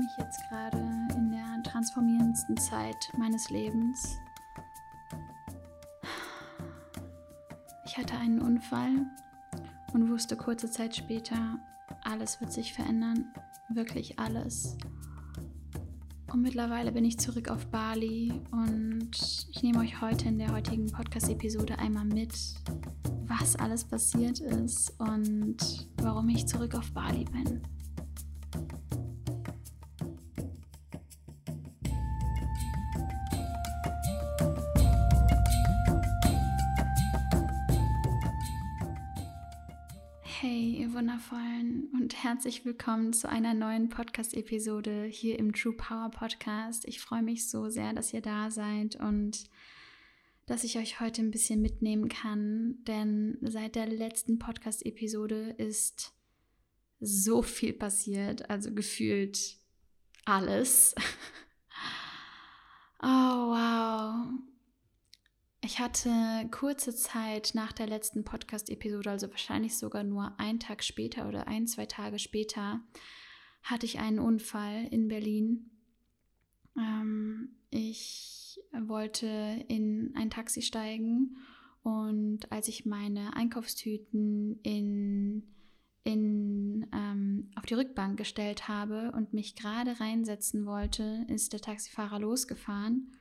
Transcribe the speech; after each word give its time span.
mich 0.00 0.16
jetzt 0.16 0.40
gerade 0.48 0.78
in 1.14 1.30
der 1.30 1.62
transformierendsten 1.62 2.56
Zeit 2.56 3.12
meines 3.18 3.50
Lebens. 3.50 4.16
Ich 7.84 7.98
hatte 7.98 8.16
einen 8.16 8.40
Unfall 8.40 9.06
und 9.92 10.08
wusste 10.08 10.36
kurze 10.36 10.70
Zeit 10.70 10.96
später, 10.96 11.58
alles 12.02 12.40
wird 12.40 12.50
sich 12.50 12.72
verändern, 12.72 13.26
wirklich 13.68 14.18
alles. 14.18 14.78
Und 16.32 16.40
mittlerweile 16.40 16.92
bin 16.92 17.04
ich 17.04 17.18
zurück 17.18 17.50
auf 17.50 17.66
Bali 17.66 18.32
und 18.52 19.10
ich 19.50 19.62
nehme 19.62 19.80
euch 19.80 20.00
heute 20.00 20.28
in 20.28 20.38
der 20.38 20.52
heutigen 20.52 20.86
Podcast-Episode 20.90 21.78
einmal 21.78 22.06
mit, 22.06 22.32
was 23.26 23.54
alles 23.56 23.84
passiert 23.84 24.40
ist 24.40 24.98
und 24.98 25.88
warum 25.98 26.28
ich 26.30 26.46
zurück 26.46 26.74
auf 26.74 26.90
Bali 26.92 27.24
bin. 27.24 27.60
Hey, 40.42 40.76
ihr 40.80 40.94
Wundervollen 40.94 41.90
und 41.92 42.24
herzlich 42.24 42.64
willkommen 42.64 43.12
zu 43.12 43.28
einer 43.28 43.52
neuen 43.52 43.90
Podcast-Episode 43.90 45.04
hier 45.04 45.38
im 45.38 45.52
True 45.52 45.74
Power 45.74 46.10
Podcast. 46.10 46.88
Ich 46.88 46.98
freue 46.98 47.20
mich 47.22 47.50
so 47.50 47.68
sehr, 47.68 47.92
dass 47.92 48.14
ihr 48.14 48.22
da 48.22 48.50
seid 48.50 48.96
und 48.96 49.44
dass 50.46 50.64
ich 50.64 50.78
euch 50.78 50.98
heute 50.98 51.20
ein 51.20 51.30
bisschen 51.30 51.60
mitnehmen 51.60 52.08
kann, 52.08 52.82
denn 52.86 53.36
seit 53.42 53.74
der 53.74 53.86
letzten 53.86 54.38
Podcast-Episode 54.38 55.56
ist 55.58 56.14
so 57.00 57.42
viel 57.42 57.74
passiert, 57.74 58.48
also 58.48 58.72
gefühlt 58.72 59.58
alles. 60.24 60.94
oh, 63.02 63.06
wow. 63.06 64.49
Ich 65.70 65.78
hatte 65.78 66.10
kurze 66.50 66.92
Zeit 66.96 67.52
nach 67.54 67.70
der 67.70 67.86
letzten 67.86 68.24
Podcast-Episode, 68.24 69.08
also 69.08 69.30
wahrscheinlich 69.30 69.78
sogar 69.78 70.02
nur 70.02 70.34
einen 70.40 70.58
Tag 70.58 70.82
später 70.82 71.28
oder 71.28 71.46
ein, 71.46 71.68
zwei 71.68 71.86
Tage 71.86 72.18
später, 72.18 72.80
hatte 73.62 73.86
ich 73.86 74.00
einen 74.00 74.18
Unfall 74.18 74.88
in 74.90 75.06
Berlin. 75.06 75.70
Ähm, 76.76 77.50
ich 77.70 78.60
wollte 78.72 79.64
in 79.68 80.12
ein 80.16 80.28
Taxi 80.28 80.62
steigen 80.62 81.36
und 81.84 82.50
als 82.50 82.66
ich 82.66 82.84
meine 82.84 83.36
Einkaufstüten 83.36 84.58
in, 84.64 85.54
in, 86.02 86.88
ähm, 86.92 87.52
auf 87.54 87.64
die 87.64 87.74
Rückbank 87.74 88.18
gestellt 88.18 88.66
habe 88.66 89.12
und 89.12 89.34
mich 89.34 89.54
gerade 89.54 90.00
reinsetzen 90.00 90.66
wollte, 90.66 91.24
ist 91.28 91.52
der 91.52 91.60
Taxifahrer 91.60 92.18
losgefahren 92.18 93.12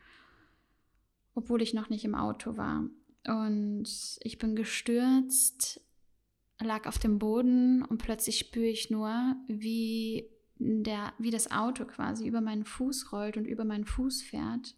obwohl 1.40 1.62
ich 1.62 1.74
noch 1.74 1.90
nicht 1.90 2.04
im 2.04 2.16
Auto 2.16 2.58
war. 2.58 2.84
Und 3.26 4.20
ich 4.22 4.38
bin 4.38 4.56
gestürzt, 4.56 5.82
lag 6.60 6.86
auf 6.86 7.00
dem 7.00 7.18
Boden 7.18 7.84
und 7.84 7.98
plötzlich 7.98 8.40
spüre 8.40 8.68
ich 8.68 8.90
nur, 8.90 9.38
wie, 9.48 10.30
der, 10.58 11.14
wie 11.18 11.32
das 11.32 11.50
Auto 11.50 11.86
quasi 11.86 12.28
über 12.28 12.42
meinen 12.42 12.66
Fuß 12.66 13.14
rollt 13.14 13.38
und 13.38 13.46
über 13.46 13.64
meinen 13.64 13.86
Fuß 13.86 14.22
fährt. 14.22 14.76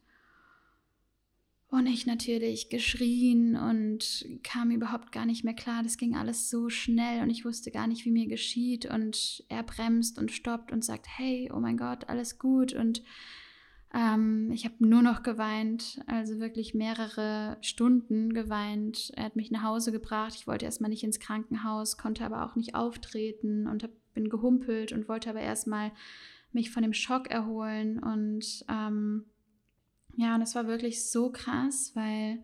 Und 1.69 1.87
ich 1.87 2.05
natürlich 2.05 2.69
geschrien 2.69 3.55
und 3.55 4.25
kam 4.43 4.71
überhaupt 4.71 5.11
gar 5.11 5.25
nicht 5.25 5.43
mehr 5.43 5.53
klar. 5.53 5.81
Das 5.83 5.97
ging 5.97 6.15
alles 6.15 6.49
so 6.49 6.69
schnell 6.69 7.23
und 7.23 7.29
ich 7.29 7.45
wusste 7.45 7.71
gar 7.71 7.87
nicht, 7.87 8.05
wie 8.05 8.11
mir 8.11 8.27
geschieht. 8.27 8.85
Und 8.85 9.45
er 9.47 9.63
bremst 9.63 10.19
und 10.19 10.31
stoppt 10.31 10.71
und 10.71 10.83
sagt, 10.83 11.07
hey, 11.07 11.49
oh 11.51 11.59
mein 11.59 11.77
Gott, 11.77 12.09
alles 12.09 12.37
gut. 12.37 12.73
Und 12.73 13.01
ähm, 13.93 14.51
ich 14.53 14.63
habe 14.65 14.75
nur 14.79 15.01
noch 15.01 15.21
geweint, 15.21 16.01
also 16.07 16.39
wirklich 16.39 16.73
mehrere 16.73 17.57
Stunden 17.61 18.33
geweint. 18.33 19.11
Er 19.15 19.25
hat 19.25 19.35
mich 19.35 19.51
nach 19.51 19.63
Hause 19.63 19.91
gebracht. 19.91 20.33
Ich 20.35 20.47
wollte 20.47 20.65
erstmal 20.65 20.89
nicht 20.89 21.03
ins 21.03 21.19
Krankenhaus, 21.19 21.97
konnte 21.97 22.25
aber 22.25 22.45
auch 22.45 22.55
nicht 22.55 22.73
auftreten 22.73 23.67
und 23.67 23.83
hab, 23.83 23.91
bin 24.13 24.29
gehumpelt 24.29 24.93
und 24.93 25.09
wollte 25.09 25.29
aber 25.29 25.41
erstmal 25.41 25.91
mich 26.53 26.71
von 26.71 26.83
dem 26.83 26.93
Schock 26.93 27.29
erholen. 27.29 27.99
Und 27.99 28.65
ähm, 28.69 29.25
ja, 30.15 30.35
und 30.35 30.41
es 30.41 30.55
war 30.55 30.67
wirklich 30.67 31.09
so 31.09 31.31
krass, 31.31 31.91
weil 31.93 32.39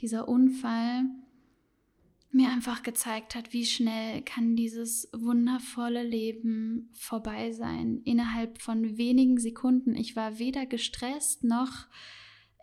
dieser 0.00 0.28
Unfall 0.28 1.04
mir 2.34 2.50
einfach 2.50 2.82
gezeigt 2.82 3.34
hat, 3.34 3.52
wie 3.52 3.64
schnell 3.64 4.22
kann 4.22 4.56
dieses 4.56 5.08
wundervolle 5.12 6.02
Leben 6.02 6.90
vorbei 6.92 7.52
sein. 7.52 8.00
Innerhalb 8.04 8.60
von 8.60 8.98
wenigen 8.98 9.38
Sekunden. 9.38 9.94
Ich 9.94 10.16
war 10.16 10.38
weder 10.38 10.66
gestresst 10.66 11.44
noch, 11.44 11.86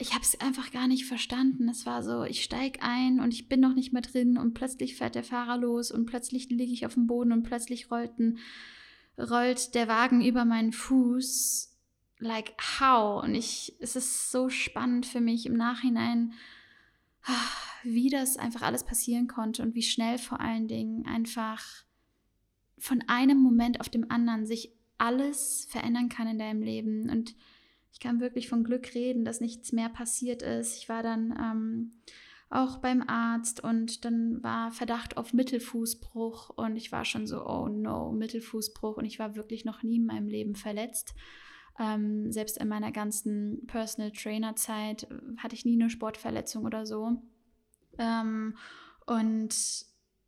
ich 0.01 0.13
habe 0.13 0.23
es 0.23 0.39
einfach 0.41 0.71
gar 0.71 0.87
nicht 0.87 1.05
verstanden. 1.05 1.69
Es 1.69 1.85
war 1.85 2.01
so, 2.01 2.23
ich 2.23 2.43
steige 2.43 2.81
ein 2.81 3.19
und 3.19 3.33
ich 3.33 3.47
bin 3.47 3.59
noch 3.59 3.75
nicht 3.75 3.93
mehr 3.93 4.01
drin 4.01 4.37
und 4.37 4.55
plötzlich 4.55 4.95
fährt 4.95 5.13
der 5.13 5.23
Fahrer 5.23 5.57
los 5.57 5.91
und 5.91 6.07
plötzlich 6.07 6.49
liege 6.49 6.73
ich 6.73 6.87
auf 6.87 6.95
dem 6.95 7.05
Boden 7.05 7.31
und 7.31 7.43
plötzlich 7.43 7.91
rollten, 7.91 8.39
rollt 9.17 9.75
der 9.75 9.87
Wagen 9.87 10.25
über 10.25 10.43
meinen 10.43 10.71
Fuß. 10.71 11.77
Like 12.17 12.53
how? 12.79 13.23
Und 13.23 13.35
ich, 13.35 13.75
es 13.79 13.95
ist 13.95 14.31
so 14.31 14.49
spannend 14.49 15.05
für 15.05 15.21
mich 15.21 15.45
im 15.45 15.55
Nachhinein 15.55 16.33
wie 17.83 18.09
das 18.09 18.37
einfach 18.37 18.61
alles 18.61 18.83
passieren 18.83 19.27
konnte 19.27 19.63
und 19.63 19.75
wie 19.75 19.81
schnell 19.81 20.17
vor 20.17 20.39
allen 20.39 20.67
Dingen 20.67 21.05
einfach 21.05 21.63
von 22.77 23.03
einem 23.07 23.37
Moment 23.37 23.79
auf 23.79 23.89
dem 23.89 24.09
anderen 24.09 24.45
sich 24.45 24.71
alles 24.97 25.67
verändern 25.69 26.09
kann 26.09 26.27
in 26.27 26.39
deinem 26.39 26.61
Leben. 26.61 27.09
Und 27.09 27.35
ich 27.91 27.99
kann 27.99 28.19
wirklich 28.19 28.47
von 28.47 28.63
Glück 28.63 28.93
reden, 28.95 29.25
dass 29.25 29.41
nichts 29.41 29.71
mehr 29.71 29.89
passiert 29.89 30.41
ist. 30.41 30.77
Ich 30.77 30.89
war 30.89 31.03
dann 31.03 31.35
ähm, 31.39 31.91
auch 32.49 32.77
beim 32.77 33.01
Arzt 33.07 33.63
und 33.63 34.03
dann 34.05 34.43
war 34.43 34.71
Verdacht 34.71 35.17
auf 35.17 35.33
Mittelfußbruch 35.33 36.49
und 36.49 36.75
ich 36.75 36.91
war 36.91 37.05
schon 37.05 37.25
so, 37.25 37.45
oh 37.45 37.67
no, 37.67 38.11
Mittelfußbruch 38.11 38.97
und 38.97 39.05
ich 39.05 39.19
war 39.19 39.35
wirklich 39.35 39.65
noch 39.65 39.83
nie 39.83 39.95
in 39.95 40.05
meinem 40.05 40.27
Leben 40.27 40.55
verletzt. 40.55 41.15
Ähm, 41.79 42.31
selbst 42.31 42.57
in 42.57 42.67
meiner 42.67 42.91
ganzen 42.91 43.65
Personal 43.67 44.11
Trainer 44.11 44.55
Zeit 44.55 45.03
äh, 45.03 45.07
hatte 45.37 45.55
ich 45.55 45.65
nie 45.65 45.79
eine 45.79 45.89
Sportverletzung 45.89 46.65
oder 46.65 46.85
so. 46.85 47.21
Ähm, 47.97 48.57
und 49.05 49.55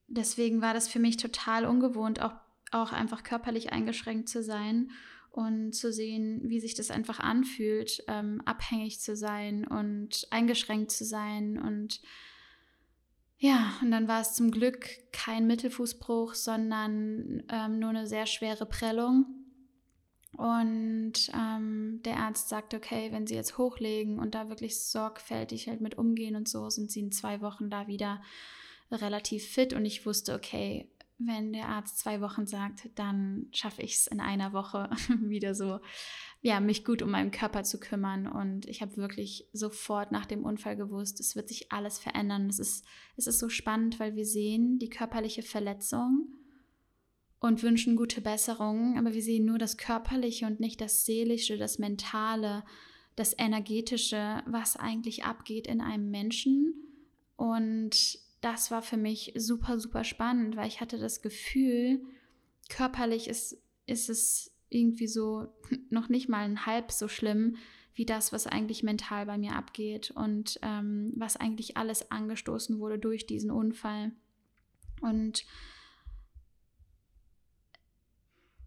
deswegen 0.08 0.62
war 0.62 0.74
das 0.74 0.88
für 0.88 1.00
mich 1.00 1.18
total 1.18 1.66
ungewohnt, 1.66 2.22
auch, 2.22 2.34
auch 2.72 2.92
einfach 2.92 3.24
körperlich 3.24 3.72
eingeschränkt 3.72 4.30
zu 4.30 4.44
sein 4.44 4.92
und 5.32 5.74
zu 5.74 5.92
sehen, 5.92 6.42
wie 6.46 6.60
sich 6.60 6.76
das 6.76 6.92
einfach 6.92 7.20
anfühlt, 7.20 8.04
ähm, 8.08 8.42
abhängig 8.46 9.00
zu 9.00 9.16
sein 9.16 9.66
und 9.66 10.28
eingeschränkt 10.30 10.92
zu 10.92 11.06
sein. 11.06 11.58
Und 11.58 12.02
ja, 13.40 13.74
und 13.82 13.92
dann 13.92 14.08
war 14.08 14.22
es 14.22 14.36
zum 14.36 14.52
Glück 14.52 14.88
kein 15.12 15.48
Mittelfußbruch, 15.48 16.36
sondern 16.36 17.44
ähm, 17.50 17.80
nur 17.80 17.90
eine 17.90 18.06
sehr 18.06 18.28
schwere 18.28 18.68
Prellung. 18.68 19.43
Und 20.38 21.14
ähm, 21.34 22.02
der 22.04 22.18
Arzt 22.18 22.50
sagt, 22.50 22.74
okay, 22.74 23.12
wenn 23.12 23.28
Sie 23.28 23.36
jetzt 23.36 23.58
hochlegen 23.58 24.20
und 24.20 24.34
da 24.34 24.50
wirklich 24.50 24.80
sorgfältig 24.80 25.68
halt 25.68 25.82
mit 25.82 25.98
umgehen 25.98 26.36
und 26.36 26.48
so, 26.48 26.70
sind 26.70 26.92
Sie 26.92 27.02
in 27.02 27.12
zwei 27.12 27.42
Wochen 27.42 27.70
da 27.70 27.88
wieder 27.88 28.22
relativ 28.92 29.46
fit. 29.48 29.74
Und 29.74 29.86
ich 29.86 30.06
wusste, 30.06 30.34
okay, 30.34 30.90
wenn 31.20 31.54
der 31.54 31.68
Arzt 31.68 32.00
zwei 32.00 32.20
Wochen 32.22 32.48
sagt, 32.48 32.90
dann 32.96 33.48
schaffe 33.52 33.82
ich 33.82 33.94
es 33.94 34.08
in 34.08 34.20
einer 34.20 34.54
Woche 34.54 34.90
wieder 35.22 35.54
so, 35.54 35.80
ja, 36.42 36.60
mich 36.60 36.84
gut 36.84 37.02
um 37.02 37.12
meinen 37.12 37.32
Körper 37.32 37.64
zu 37.64 37.80
kümmern. 37.80 38.28
Und 38.28 38.66
ich 38.66 38.82
habe 38.82 38.98
wirklich 38.98 39.48
sofort 39.54 40.12
nach 40.12 40.26
dem 40.26 40.44
Unfall 40.44 40.76
gewusst, 40.76 41.20
es 41.20 41.36
wird 41.36 41.48
sich 41.48 41.72
alles 41.72 42.00
verändern. 42.00 42.50
Es 42.50 42.60
ist, 42.60 42.86
es 43.18 43.28
ist 43.28 43.40
so 43.40 43.50
spannend, 43.50 44.00
weil 44.00 44.16
wir 44.16 44.26
sehen 44.26 44.80
die 44.80 44.90
körperliche 44.90 45.44
Verletzung 45.44 46.28
und 47.44 47.62
wünschen 47.62 47.98
gute 47.98 48.22
Besserung, 48.22 48.98
aber 48.98 49.14
wir 49.14 49.22
sehen 49.22 49.44
nur 49.44 49.58
das 49.58 49.76
Körperliche 49.76 50.46
und 50.46 50.62
nicht 50.62 50.80
das 50.80 51.06
Seelische, 51.06 51.58
das 51.58 51.78
Mentale, 51.78 52.64
das 53.18 53.38
Energetische, 53.38 54.42
was 54.46 54.78
eigentlich 54.78 55.26
abgeht 55.26 55.68
in 55.68 55.82
einem 55.82 56.10
Menschen. 56.10 56.74
Und 57.36 58.18
das 58.40 58.72
war 58.72 58.82
für 58.82 58.96
mich 58.96 59.34
super, 59.36 59.78
super 59.78 60.06
spannend, 60.06 60.56
weil 60.56 60.70
ich 60.70 60.80
hatte 60.80 60.98
das 60.98 61.22
Gefühl, 61.22 62.06
körperlich 62.70 63.28
ist, 63.28 63.62
ist 63.88 64.10
es 64.10 64.56
irgendwie 64.70 65.08
so 65.08 65.50
noch 65.90 66.08
nicht 66.08 66.30
mal 66.30 66.46
ein 66.46 66.66
halb 66.66 66.94
so 66.94 67.10
schlimm 67.10 67.58
wie 67.94 68.06
das, 68.06 68.32
was 68.32 68.48
eigentlich 68.48 68.84
mental 68.84 69.26
bei 69.26 69.38
mir 69.38 69.58
abgeht 69.58 70.12
und 70.12 70.62
ähm, 70.62 71.12
was 71.18 71.36
eigentlich 71.36 71.76
alles 71.76 72.10
angestoßen 72.10 72.80
wurde 72.80 73.00
durch 73.00 73.28
diesen 73.28 73.52
Unfall. 73.52 74.14
Und 75.02 75.44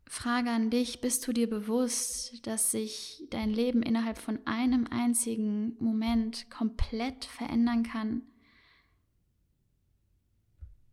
Frage 0.08 0.50
an 0.50 0.70
dich, 0.70 1.00
bist 1.00 1.26
du 1.26 1.32
dir 1.32 1.50
bewusst, 1.50 2.46
dass 2.46 2.70
sich 2.70 3.24
dein 3.30 3.50
Leben 3.50 3.82
innerhalb 3.82 4.18
von 4.18 4.38
einem 4.46 4.86
einzigen 4.88 5.76
Moment 5.80 6.48
komplett 6.48 7.24
verändern 7.24 7.82
kann? 7.82 8.22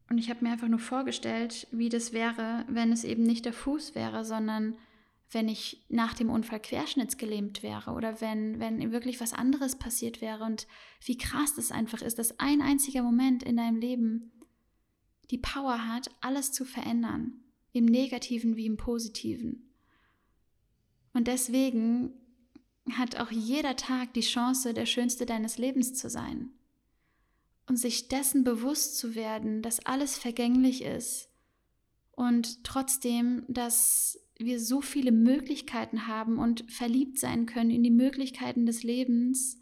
Und 0.10 0.18
ich 0.18 0.30
habe 0.30 0.44
mir 0.44 0.52
einfach 0.52 0.68
nur 0.68 0.80
vorgestellt, 0.80 1.68
wie 1.72 1.90
das 1.90 2.12
wäre, 2.12 2.66
wenn 2.68 2.92
es 2.92 3.04
eben 3.04 3.24
nicht 3.24 3.46
der 3.46 3.54
Fuß 3.54 3.96
wäre, 3.96 4.26
sondern 4.26 4.78
wenn 5.32 5.48
ich 5.48 5.84
nach 5.90 6.14
dem 6.14 6.30
Unfall 6.30 6.60
querschnittsgelähmt 6.60 7.64
wäre 7.64 7.92
oder 7.92 8.22
wenn, 8.22 8.60
wenn 8.60 8.92
wirklich 8.92 9.20
was 9.20 9.34
anderes 9.34 9.76
passiert 9.78 10.22
wäre 10.22 10.44
und 10.44 10.68
wie 11.06 11.18
krass 11.18 11.56
das 11.56 11.72
einfach 11.72 12.02
ist, 12.02 12.20
dass 12.20 12.40
ein 12.40 12.62
einziger 12.62 13.02
Moment 13.02 13.44
in 13.44 13.58
deinem 13.58 13.78
Leben 13.78 14.32
die 15.32 15.40
Power 15.40 15.88
hat, 15.88 16.12
alles 16.22 16.52
zu 16.52 16.66
verändern, 16.66 17.43
im 17.74 17.86
negativen 17.86 18.56
wie 18.56 18.66
im 18.66 18.78
positiven. 18.78 19.70
Und 21.14 21.28
deswegen 21.28 22.14
hat 22.92 23.20
auch 23.20 23.32
jeder 23.32 23.76
Tag 23.76 24.14
die 24.14 24.22
Chance, 24.22 24.74
der 24.74 24.86
schönste 24.86 25.26
deines 25.26 25.58
Lebens 25.58 25.94
zu 25.94 26.10
sein. 26.10 26.52
Und 27.68 27.78
sich 27.78 28.08
dessen 28.08 28.44
bewusst 28.44 28.98
zu 28.98 29.16
werden, 29.16 29.62
dass 29.62 29.86
alles 29.86 30.18
vergänglich 30.18 30.84
ist 30.84 31.30
und 32.12 32.64
trotzdem, 32.64 33.46
dass 33.48 34.20
wir 34.38 34.60
so 34.60 34.82
viele 34.82 35.12
Möglichkeiten 35.12 36.08
haben 36.08 36.38
und 36.38 36.70
verliebt 36.72 37.20
sein 37.20 37.46
können 37.46 37.72
in 37.72 37.84
die 37.84 37.92
Möglichkeiten 37.92 38.66
des 38.66 38.84
Lebens, 38.84 39.60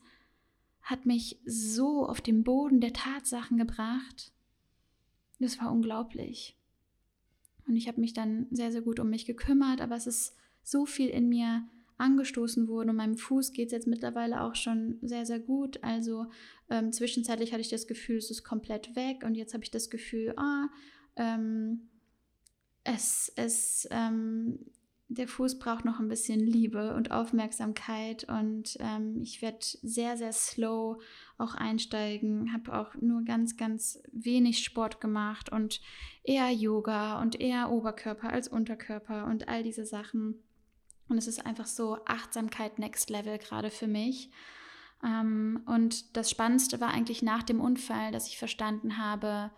hat 0.81 1.05
mich 1.05 1.39
so 1.45 2.07
auf 2.07 2.21
den 2.21 2.43
Boden 2.43 2.81
der 2.81 2.93
Tatsachen 2.93 3.57
gebracht. 3.57 4.33
Das 5.39 5.59
war 5.59 5.71
unglaublich. 5.71 6.57
Und 7.67 7.75
ich 7.75 7.87
habe 7.87 8.01
mich 8.01 8.13
dann 8.13 8.47
sehr, 8.51 8.71
sehr 8.71 8.81
gut 8.81 8.99
um 8.99 9.09
mich 9.09 9.25
gekümmert, 9.25 9.81
aber 9.81 9.95
es 9.95 10.07
ist 10.07 10.35
so 10.63 10.85
viel 10.85 11.09
in 11.09 11.29
mir 11.29 11.63
angestoßen 11.97 12.67
worden 12.67 12.89
und 12.89 12.95
meinem 12.95 13.17
Fuß 13.17 13.53
geht 13.53 13.67
es 13.67 13.71
jetzt 13.73 13.87
mittlerweile 13.87 14.41
auch 14.41 14.55
schon 14.55 14.97
sehr, 15.01 15.25
sehr 15.25 15.39
gut. 15.39 15.83
Also 15.83 16.25
ähm, 16.69 16.91
zwischenzeitlich 16.91 17.51
hatte 17.51 17.61
ich 17.61 17.69
das 17.69 17.87
Gefühl, 17.87 18.17
es 18.17 18.31
ist 18.31 18.43
komplett 18.43 18.95
weg 18.95 19.23
und 19.23 19.35
jetzt 19.35 19.53
habe 19.53 19.63
ich 19.63 19.71
das 19.71 19.89
Gefühl, 19.89 20.33
ah, 20.35 20.67
ähm, 21.15 21.89
es, 22.83 23.31
es, 23.35 23.87
ähm, 23.91 24.59
der 25.13 25.27
Fuß 25.27 25.59
braucht 25.59 25.83
noch 25.83 25.99
ein 25.99 26.07
bisschen 26.07 26.39
Liebe 26.39 26.95
und 26.95 27.11
Aufmerksamkeit 27.11 28.23
und 28.29 28.77
ähm, 28.79 29.19
ich 29.21 29.41
werde 29.41 29.59
sehr, 29.61 30.15
sehr 30.15 30.31
slow 30.31 31.01
auch 31.37 31.53
einsteigen, 31.53 32.53
habe 32.53 32.73
auch 32.73 32.95
nur 32.95 33.23
ganz, 33.25 33.57
ganz 33.57 34.01
wenig 34.13 34.63
Sport 34.63 35.01
gemacht 35.01 35.51
und 35.51 35.81
eher 36.23 36.49
Yoga 36.49 37.21
und 37.21 37.41
eher 37.41 37.71
Oberkörper 37.71 38.31
als 38.31 38.47
Unterkörper 38.47 39.25
und 39.25 39.49
all 39.49 39.63
diese 39.63 39.85
Sachen. 39.85 40.35
Und 41.09 41.17
es 41.17 41.27
ist 41.27 41.45
einfach 41.45 41.67
so 41.67 41.97
Achtsamkeit 42.05 42.79
Next 42.79 43.09
Level 43.09 43.37
gerade 43.37 43.69
für 43.69 43.87
mich. 43.87 44.31
Ähm, 45.03 45.61
und 45.65 46.15
das 46.15 46.29
Spannendste 46.29 46.79
war 46.79 46.89
eigentlich 46.89 47.21
nach 47.21 47.43
dem 47.43 47.59
Unfall, 47.59 48.13
dass 48.13 48.27
ich 48.27 48.37
verstanden 48.37 48.97
habe, 48.97 49.51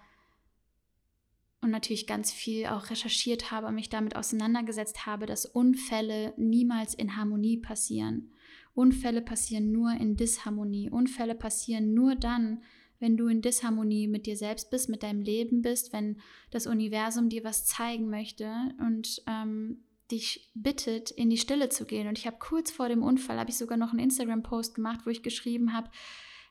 und 1.63 1.71
natürlich 1.71 2.07
ganz 2.07 2.31
viel 2.31 2.67
auch 2.67 2.89
recherchiert 2.89 3.51
habe, 3.51 3.71
mich 3.71 3.89
damit 3.89 4.15
auseinandergesetzt 4.15 5.05
habe, 5.05 5.25
dass 5.25 5.45
Unfälle 5.45 6.33
niemals 6.37 6.93
in 6.93 7.15
Harmonie 7.15 7.57
passieren. 7.57 8.31
Unfälle 8.73 9.21
passieren 9.21 9.71
nur 9.71 9.91
in 9.91 10.15
Disharmonie. 10.15 10.89
Unfälle 10.89 11.35
passieren 11.35 11.93
nur 11.93 12.15
dann, 12.15 12.61
wenn 12.99 13.17
du 13.17 13.27
in 13.27 13.41
Disharmonie 13.41 14.07
mit 14.07 14.25
dir 14.25 14.37
selbst 14.37 14.71
bist, 14.71 14.89
mit 14.89 15.03
deinem 15.03 15.21
Leben 15.21 15.61
bist, 15.61 15.93
wenn 15.93 16.17
das 16.51 16.67
Universum 16.67 17.29
dir 17.29 17.43
was 17.43 17.65
zeigen 17.65 18.09
möchte 18.09 18.51
und 18.79 19.21
ähm, 19.27 19.83
dich 20.11 20.51
bittet, 20.53 21.11
in 21.11 21.29
die 21.29 21.37
Stille 21.37 21.69
zu 21.69 21.85
gehen. 21.85 22.07
Und 22.07 22.17
ich 22.17 22.27
habe 22.27 22.37
kurz 22.39 22.71
vor 22.71 22.89
dem 22.89 23.03
Unfall, 23.03 23.39
habe 23.39 23.49
ich 23.49 23.57
sogar 23.57 23.77
noch 23.77 23.91
einen 23.91 23.99
Instagram-Post 23.99 24.75
gemacht, 24.75 25.01
wo 25.05 25.09
ich 25.09 25.23
geschrieben 25.23 25.73
habe, 25.73 25.89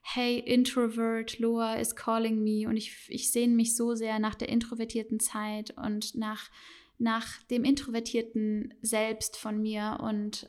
hey, 0.02 0.38
Introvert, 0.38 1.38
Loa 1.38 1.74
is 1.74 1.96
calling 1.96 2.42
me 2.42 2.68
und 2.68 2.76
ich, 2.76 3.06
ich 3.08 3.30
sehne 3.30 3.54
mich 3.54 3.76
so 3.76 3.94
sehr 3.94 4.18
nach 4.18 4.34
der 4.34 4.48
introvertierten 4.48 5.20
Zeit 5.20 5.70
und 5.76 6.14
nach, 6.16 6.50
nach 6.98 7.42
dem 7.44 7.64
introvertierten 7.64 8.74
Selbst 8.82 9.36
von 9.36 9.62
mir 9.62 9.98
und 10.02 10.46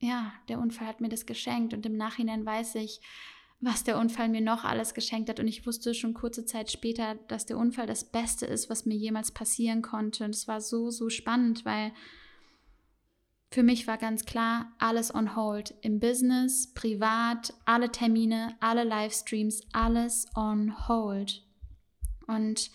ja, 0.00 0.32
der 0.48 0.58
Unfall 0.58 0.86
hat 0.86 1.00
mir 1.00 1.08
das 1.08 1.26
geschenkt 1.26 1.74
und 1.74 1.86
im 1.86 1.96
Nachhinein 1.96 2.44
weiß 2.44 2.76
ich, 2.76 3.00
was 3.60 3.84
der 3.84 3.98
Unfall 3.98 4.28
mir 4.28 4.42
noch 4.42 4.64
alles 4.64 4.92
geschenkt 4.92 5.28
hat 5.28 5.40
und 5.40 5.48
ich 5.48 5.66
wusste 5.66 5.94
schon 5.94 6.14
kurze 6.14 6.44
Zeit 6.44 6.70
später, 6.70 7.14
dass 7.28 7.46
der 7.46 7.58
Unfall 7.58 7.86
das 7.86 8.04
Beste 8.04 8.46
ist, 8.46 8.68
was 8.68 8.86
mir 8.86 8.96
jemals 8.96 9.30
passieren 9.30 9.82
konnte 9.82 10.24
und 10.24 10.34
es 10.34 10.48
war 10.48 10.60
so, 10.60 10.90
so 10.90 11.08
spannend, 11.08 11.64
weil 11.64 11.92
für 13.50 13.62
mich 13.62 13.86
war 13.86 13.96
ganz 13.96 14.24
klar, 14.24 14.72
alles 14.78 15.14
on 15.14 15.36
hold. 15.36 15.74
Im 15.82 16.00
Business, 16.00 16.72
privat, 16.74 17.54
alle 17.64 17.90
Termine, 17.90 18.56
alle 18.60 18.84
Livestreams, 18.84 19.62
alles 19.72 20.26
on 20.34 20.88
hold. 20.88 21.44
Und 22.26 22.70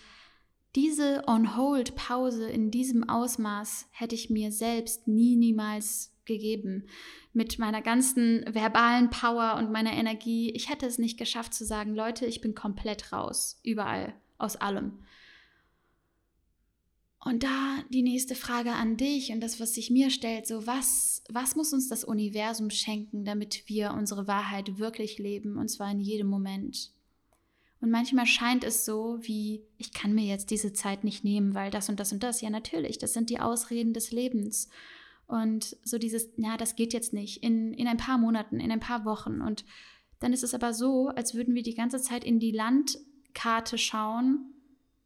diese 0.76 1.24
On-Hold-Pause 1.28 2.50
in 2.50 2.72
diesem 2.72 3.08
Ausmaß 3.10 3.90
hätte 3.92 4.16
ich 4.16 4.30
mir 4.30 4.54
selbst 4.54 5.06
nie, 5.08 5.36
niemals 5.36 6.16
gegeben. 6.24 6.88
Mit 7.34 7.60
meiner 7.60 7.82
ganzen 7.82 8.46
verbalen 8.54 9.10
Power 9.10 9.58
und 9.58 9.72
meiner 9.72 9.92
Energie. 9.92 10.50
Ich 10.52 10.70
hätte 10.70 10.86
es 10.86 10.98
nicht 10.98 11.20
geschafft 11.20 11.54
zu 11.54 11.66
sagen, 11.66 11.94
Leute, 11.94 12.26
ich 12.26 12.40
bin 12.40 12.56
komplett 12.56 13.12
raus. 13.12 13.60
Überall. 13.64 14.14
Aus 14.38 14.56
allem. 14.56 15.00
Und 17.24 17.44
da 17.44 17.84
die 17.90 18.02
nächste 18.02 18.34
Frage 18.34 18.72
an 18.72 18.98
dich 18.98 19.32
und 19.32 19.42
das, 19.42 19.60
was 19.60 19.76
sich 19.76 19.92
mir 19.92 20.10
stellt, 20.10 20.48
so 20.48 20.66
was, 20.66 21.24
was 21.30 21.56
muss 21.56 21.72
uns 21.72 21.88
das 21.88 22.04
Universum 22.04 22.72
schenken, 22.72 23.26
damit 23.26 23.64
wir 23.68 23.94
unsere 23.94 24.28
Wahrheit 24.28 24.80
wirklich 24.80 25.20
leben 25.20 25.58
und 25.58 25.70
zwar 25.70 25.92
in 25.92 26.00
jedem 26.00 26.28
Moment? 26.28 26.92
Und 27.80 27.92
manchmal 27.92 28.26
scheint 28.26 28.64
es 28.64 28.86
so, 28.86 29.20
wie 29.22 29.64
ich 29.78 29.94
kann 29.94 30.14
mir 30.14 30.26
jetzt 30.26 30.50
diese 30.50 30.74
Zeit 30.74 31.04
nicht 31.04 31.24
nehmen, 31.24 31.54
weil 31.54 31.70
das 31.70 31.90
und 31.90 32.00
das 32.00 32.12
und 32.12 32.24
das. 32.24 32.42
Ja, 32.42 32.50
natürlich, 32.50 32.98
das 32.98 33.14
sind 33.14 33.30
die 33.30 33.40
Ausreden 33.40 33.94
des 33.94 34.12
Lebens. 34.12 34.70
Und 35.28 35.78
so 35.84 35.98
dieses, 35.98 36.30
ja, 36.38 36.58
das 36.58 36.76
geht 36.76 36.94
jetzt 36.94 37.14
nicht, 37.14 37.44
in, 37.44 37.74
in 37.74 37.88
ein 37.88 37.98
paar 37.98 38.18
Monaten, 38.18 38.60
in 38.60 38.72
ein 38.72 38.80
paar 38.80 39.06
Wochen. 39.06 39.42
Und 39.42 39.64
dann 40.20 40.34
ist 40.34 40.44
es 40.44 40.54
aber 40.54 40.74
so, 40.74 41.08
als 41.08 41.34
würden 41.34 41.56
wir 41.56 41.64
die 41.64 41.74
ganze 41.74 42.00
Zeit 42.02 42.24
in 42.24 42.40
die 42.40 42.52
Landkarte 42.52 43.78
schauen 43.78 44.54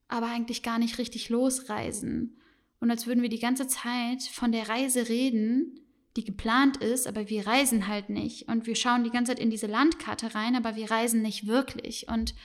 aber 0.08 0.28
eigentlich 0.28 0.64
gar 0.64 0.80
nicht 0.80 0.98
richtig 0.98 1.30
losreisen. 1.30 2.38
Und 2.80 2.92
als 2.92 3.08
würden 3.08 3.22
wir 3.22 3.30
die 3.30 3.40
ganze 3.40 3.68
Zeit 3.68 4.24
von 4.24 4.52
der 4.52 4.70
Reise 4.70 5.10
reden, 5.10 5.80
die 6.16 6.24
geplant 6.24 6.78
ist, 6.78 7.08
aber 7.08 7.30
wir 7.30 7.46
reisen 7.46 7.88
halt 7.88 8.10
nicht. 8.10 8.48
Und 8.48 8.68
wir 8.68 8.76
schauen 8.76 9.04
die 9.04 9.10
ganze 9.10 9.32
Zeit 9.32 9.40
in 9.40 9.50
diese 9.50 9.68
Landkarte 9.68 10.34
rein, 10.34 10.56
aber 10.56 10.76
wir 10.76 10.90
reisen 10.90 11.22
nicht 11.22 11.48
wirklich. 11.48 12.08
Und 12.08 12.36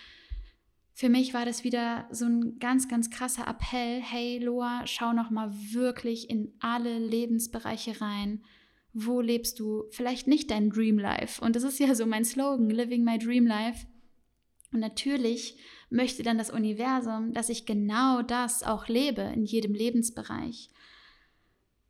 für 0.93 1.09
mich 1.09 1.35
war 1.35 1.45
das 1.45 1.63
wieder 1.63 2.09
so 2.11 2.27
ein 2.27 2.59
ganz, 2.59 2.89
ganz 2.89 3.11
krasser 3.11 3.47
Appell. 3.47 4.01
Hey 4.03 4.39
Loa, 4.39 4.87
schau 4.87 5.13
noch 5.13 5.31
mal 5.31 5.53
wirklich 5.73 6.29
in 6.29 6.53
alle 6.61 6.99
Lebensbereiche 6.99 8.01
rein. 8.01 8.43
Wo 8.93 9.21
lebst 9.21 9.61
du? 9.61 9.85
Vielleicht 9.91 10.27
nicht 10.27 10.51
dein 10.51 10.71
Dream 10.71 10.99
Life. 10.99 11.41
Und 11.43 11.55
das 11.55 11.63
ist 11.63 11.79
ja 11.79 11.95
so 11.95 12.07
mein 12.07 12.25
Slogan, 12.25 12.71
Living 12.71 13.05
My 13.05 13.19
Dream 13.19 13.47
Life. 13.47 13.87
Und 14.73 14.81
natürlich 14.81 15.57
möchte 15.91 16.23
dann 16.23 16.39
das 16.39 16.51
Universum, 16.51 17.33
dass 17.35 17.49
ich 17.49 17.67
genau 17.67 18.23
das 18.23 18.63
auch 18.63 18.89
lebe 18.89 19.23
in 19.23 19.45
jedem 19.45 19.75
Lebensbereich. 19.75 20.71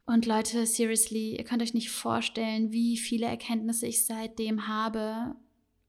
Und 0.07 0.27
Leute, 0.27 0.67
seriously, 0.67 1.37
ihr 1.37 1.45
könnt 1.45 1.63
euch 1.63 1.75
nicht 1.75 1.91
vorstellen, 1.91 2.73
wie 2.73 2.97
viele 2.97 3.27
Erkenntnisse 3.27 3.87
ich 3.87 4.05
seitdem 4.05 4.67
habe. 4.67 5.37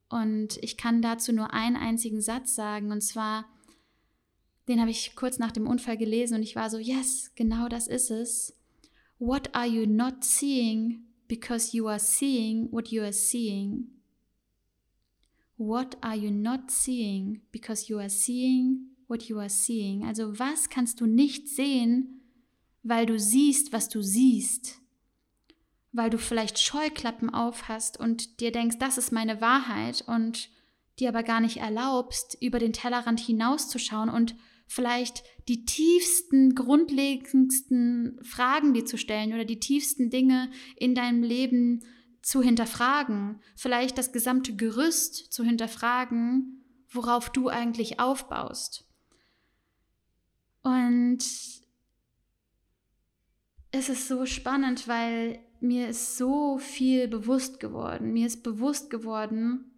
Und 0.09 0.57
ich 0.61 0.77
kann 0.77 1.01
dazu 1.01 1.31
nur 1.31 1.53
einen 1.53 1.77
einzigen 1.77 2.21
Satz 2.21 2.53
sagen, 2.53 2.91
und 2.91 3.01
zwar, 3.01 3.45
den 4.67 4.79
habe 4.79 4.91
ich 4.91 5.15
kurz 5.15 5.39
nach 5.39 5.51
dem 5.51 5.65
Unfall 5.65 5.97
gelesen 5.97 6.35
und 6.35 6.43
ich 6.43 6.55
war 6.55 6.69
so, 6.69 6.77
yes, 6.77 7.31
genau 7.35 7.67
das 7.67 7.87
ist 7.87 8.11
es. 8.11 8.55
What 9.17 9.55
are 9.55 9.67
you 9.67 9.85
not 9.85 10.23
seeing 10.23 11.05
because 11.27 11.75
you 11.75 11.87
are 11.87 11.99
seeing 11.99 12.71
what 12.71 12.89
you 12.89 13.01
are 13.01 13.13
seeing? 13.13 14.00
What 15.61 15.95
are 16.01 16.15
you 16.15 16.31
not 16.31 16.71
seeing? 16.71 17.41
Because 17.51 17.87
you 17.87 17.99
are 17.99 18.09
seeing 18.09 18.95
what 19.07 19.29
you 19.29 19.37
are 19.37 19.47
seeing. 19.47 20.03
Also 20.03 20.39
was 20.39 20.71
kannst 20.71 20.99
du 21.01 21.05
nicht 21.05 21.49
sehen, 21.49 22.23
weil 22.81 23.05
du 23.05 23.19
siehst, 23.19 23.71
was 23.71 23.87
du 23.87 24.01
siehst? 24.01 24.81
Weil 25.91 26.09
du 26.09 26.17
vielleicht 26.17 26.57
Scheuklappen 26.57 27.29
auf 27.29 27.67
hast 27.67 27.99
und 27.99 28.39
dir 28.39 28.51
denkst, 28.51 28.77
das 28.79 28.97
ist 28.97 29.11
meine 29.11 29.39
Wahrheit 29.39 30.03
und 30.07 30.49
dir 30.99 31.09
aber 31.09 31.21
gar 31.21 31.41
nicht 31.41 31.57
erlaubst, 31.57 32.35
über 32.41 32.57
den 32.57 32.73
Tellerrand 32.73 33.19
hinauszuschauen 33.19 34.09
und 34.09 34.33
vielleicht 34.65 35.21
die 35.47 35.65
tiefsten, 35.65 36.55
grundlegendsten 36.55 38.17
Fragen 38.23 38.73
dir 38.73 38.85
zu 38.85 38.97
stellen 38.97 39.31
oder 39.31 39.45
die 39.45 39.59
tiefsten 39.59 40.09
Dinge 40.09 40.49
in 40.75 40.95
deinem 40.95 41.21
Leben 41.21 41.83
zu 42.21 42.41
hinterfragen, 42.41 43.41
vielleicht 43.55 43.97
das 43.97 44.11
gesamte 44.11 44.55
Gerüst 44.55 45.33
zu 45.33 45.43
hinterfragen, 45.43 46.63
worauf 46.89 47.29
du 47.29 47.49
eigentlich 47.49 47.99
aufbaust. 47.99 48.85
Und 50.61 51.19
es 53.71 53.89
ist 53.89 54.07
so 54.07 54.25
spannend, 54.25 54.87
weil 54.87 55.39
mir 55.59 55.87
ist 55.89 56.17
so 56.17 56.57
viel 56.57 57.07
bewusst 57.07 57.59
geworden. 57.59 58.13
Mir 58.13 58.27
ist 58.27 58.43
bewusst 58.43 58.89
geworden, 58.89 59.71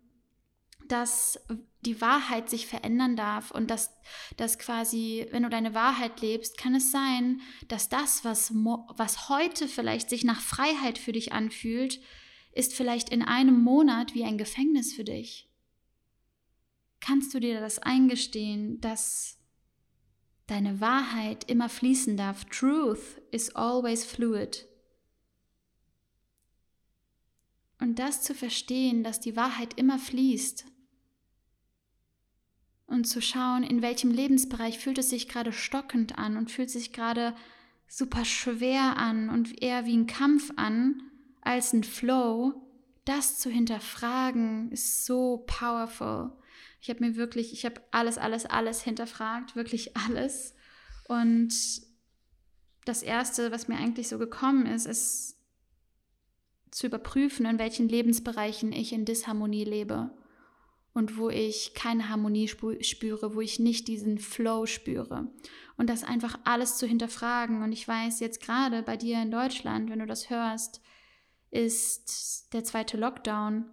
dass 0.88 1.40
die 1.82 2.02
Wahrheit 2.02 2.50
sich 2.50 2.68
verändern 2.68 3.16
darf 3.16 3.52
und 3.52 3.70
dass, 3.70 3.94
dass 4.38 4.58
quasi, 4.58 5.28
wenn 5.32 5.44
du 5.44 5.50
deine 5.50 5.74
Wahrheit 5.74 6.22
lebst, 6.22 6.58
kann 6.58 6.76
es 6.76 6.92
sein, 6.92 7.42
dass 7.68 7.90
das, 7.90 8.24
was, 8.26 8.54
was 8.54 9.30
heute 9.30 9.68
vielleicht 9.68 10.10
sich 10.10 10.24
nach 10.24 10.42
Freiheit 10.42 10.98
für 10.98 11.12
dich 11.12 11.34
anfühlt, 11.34 12.00
ist 12.54 12.74
vielleicht 12.74 13.10
in 13.10 13.22
einem 13.22 13.60
Monat 13.60 14.14
wie 14.14 14.24
ein 14.24 14.38
Gefängnis 14.38 14.94
für 14.94 15.04
dich. 15.04 15.50
Kannst 17.00 17.34
du 17.34 17.40
dir 17.40 17.60
das 17.60 17.80
eingestehen, 17.80 18.80
dass 18.80 19.38
deine 20.48 20.80
Wahrheit 20.80 21.50
immer 21.50 21.68
fließen 21.68 22.16
darf? 22.16 22.46
Truth 22.46 23.22
is 23.32 23.54
always 23.56 24.06
fluid. 24.06 24.68
Und 27.80 28.00
das 28.00 28.22
zu 28.22 28.34
verstehen, 28.34 29.04
dass 29.04 29.20
die 29.20 29.36
Wahrheit 29.36 29.78
immer 29.78 30.00
fließt 30.00 30.66
und 32.86 33.06
zu 33.06 33.22
schauen, 33.22 33.64
in 33.64 33.82
welchem 33.82 34.12
Lebensbereich 34.12 34.80
fühlt 34.80 34.98
es 35.00 35.10
sich 35.10 35.28
gerade 35.28 35.52
stockend 35.52 36.18
an 36.18 36.38
und 36.38 36.52
fühlt 36.52 36.70
sich 36.70 36.94
gerade 36.94 37.36
super 37.88 38.24
schwer 38.24 38.98
an 38.98 39.30
und 39.30 39.62
eher 39.62 39.86
wie 39.86 39.98
ein 39.98 40.08
Kampf 40.08 40.52
an 40.56 41.02
als 41.44 41.74
ein 41.74 41.84
Flow, 41.84 42.54
das 43.06 43.40
zu 43.40 43.50
hinterfragen, 43.50 44.72
ist 44.72 45.06
so 45.06 45.44
powerful. 45.48 46.32
Ich 46.82 46.90
habe 46.90 47.00
mir 47.00 47.16
wirklich, 47.16 47.54
ich 47.54 47.66
habe 47.66 47.82
alles, 47.92 48.18
alles, 48.18 48.46
alles 48.46 48.82
hinterfragt, 48.82 49.56
wirklich 49.56 49.96
alles. 50.08 50.56
Und 51.08 51.54
das 52.86 53.04
Erste, 53.04 53.52
was 53.52 53.68
mir 53.68 53.78
eigentlich 53.78 54.10
so 54.10 54.18
gekommen 54.18 54.66
ist, 54.66 54.86
ist 54.86 55.38
zu 56.72 56.88
überprüfen, 56.88 57.46
in 57.46 57.60
welchen 57.60 57.88
Lebensbereichen 57.88 58.72
ich 58.72 58.94
in 58.94 59.06
Disharmonie 59.06 59.64
lebe 59.64 60.12
und 60.94 61.18
wo 61.18 61.30
ich 61.30 61.74
keine 61.74 62.10
Harmonie 62.10 62.48
spüre, 62.48 63.36
wo 63.36 63.42
ich 63.42 63.60
nicht 63.60 63.88
diesen 63.88 64.18
Flow 64.18 64.66
spüre. 64.66 65.32
Und 65.78 65.90
das 65.90 66.04
einfach 66.04 66.40
alles 66.44 66.78
zu 66.78 66.86
hinterfragen. 66.86 67.64
Und 67.64 67.72
ich 67.72 67.88
weiß 67.88 68.20
jetzt 68.20 68.42
gerade 68.42 68.84
bei 68.84 68.96
dir 68.98 69.22
in 69.22 69.32
Deutschland, 69.32 69.90
wenn 69.90 70.00
du 70.00 70.06
das 70.06 70.30
hörst, 70.30 70.82
ist 71.54 72.52
der 72.54 72.64
zweite 72.64 72.98
Lockdown. 72.98 73.66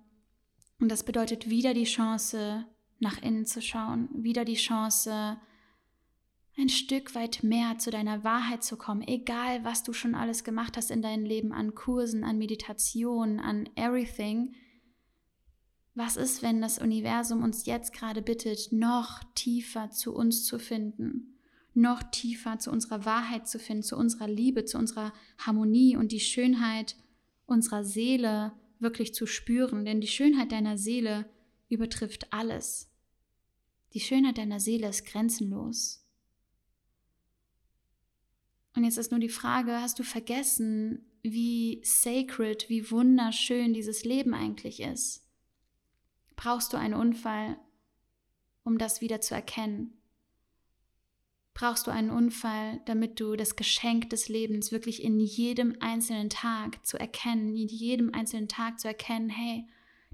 Und 0.81 0.89
das 0.91 1.03
bedeutet 1.03 1.49
wieder 1.49 1.75
die 1.75 1.85
Chance, 1.85 2.67
nach 2.99 3.21
innen 3.23 3.47
zu 3.47 3.63
schauen, 3.63 4.09
wieder 4.13 4.45
die 4.45 4.55
Chance, 4.55 5.39
ein 6.59 6.69
Stück 6.69 7.15
weit 7.15 7.43
mehr 7.43 7.79
zu 7.79 7.91
deiner 7.91 8.23
Wahrheit 8.23 8.63
zu 8.63 8.77
kommen, 8.77 9.03
egal 9.07 9.65
was 9.65 9.83
du 9.83 9.95
schon 9.95 10.15
alles 10.15 10.45
gemacht 10.45 10.77
hast 10.77 10.91
in 10.91 11.01
deinem 11.01 11.25
Leben 11.25 11.53
an 11.53 11.75
Kursen, 11.75 12.23
an 12.23 12.37
Meditationen, 12.37 13.41
an 13.41 13.69
everything. 13.77 14.55
Was 15.95 16.17
ist, 16.17 16.43
wenn 16.43 16.61
das 16.61 16.79
Universum 16.79 17.43
uns 17.43 17.65
jetzt 17.65 17.95
gerade 17.95 18.21
bittet, 18.21 18.73
noch 18.73 19.23
tiefer 19.35 19.91
zu 19.91 20.15
uns 20.15 20.45
zu 20.45 20.59
finden, 20.59 21.39
noch 21.73 22.03
tiefer 22.03 22.59
zu 22.59 22.71
unserer 22.71 23.07
Wahrheit 23.07 23.49
zu 23.49 23.59
finden, 23.59 23.83
zu 23.83 23.97
unserer 23.97 24.29
Liebe, 24.29 24.67
zu 24.67 24.77
unserer 24.77 25.13
Harmonie 25.39 25.97
und 25.97 26.13
die 26.13 26.21
Schönheit 26.21 26.97
unserer 27.51 27.85
Seele 27.85 28.53
wirklich 28.79 29.15
zu 29.15 29.27
spüren? 29.27 29.85
Denn 29.85 30.01
die 30.01 30.07
Schönheit 30.07 30.53
deiner 30.53 30.79
Seele 30.79 31.29
übertrifft 31.69 32.33
alles. 32.33 32.91
Die 33.93 34.01
Schönheit 34.01 34.39
deiner 34.39 34.61
Seele 34.61 34.89
ist 34.89 35.05
grenzenlos. 35.05 36.07
Und 38.75 38.85
jetzt 38.85 38.99
ist 38.99 39.11
nur 39.11 39.21
die 39.21 39.29
Frage, 39.29 39.81
hast 39.81 39.99
du 39.99 40.05
vergessen, 40.05 41.05
wie 41.23 41.81
sacred, 41.85 42.69
wie 42.69 42.91
wunderschön 42.91 43.75
dieses 43.75 44.05
Leben 44.05 44.33
eigentlich 44.33 44.81
ist? 44.81 45.27
Brauchst 46.37 46.73
du 46.73 46.79
einen 46.79 46.95
Unfall, 46.95 47.59
um 48.65 48.79
das 48.79 49.01
wieder 49.01 49.21
zu 49.21 49.35
erkennen? 49.35 50.00
Brauchst 51.61 51.87
du 51.87 51.91
einen 51.91 52.09
Unfall, 52.09 52.81
damit 52.87 53.21
du 53.21 53.37
das 53.37 53.55
Geschenk 53.55 54.09
des 54.09 54.31
Lebens 54.31 54.73
wirklich 54.73 55.05
in 55.05 55.21
jedem 55.21 55.77
einzelnen 55.81 56.31
Tag 56.31 56.87
zu 56.87 56.99
erkennen, 56.99 57.55
in 57.55 57.69
jedem 57.69 58.15
einzelnen 58.15 58.49
Tag 58.49 58.81
zu 58.81 58.89
erkennen, 58.89 59.29
hey, 59.29 59.67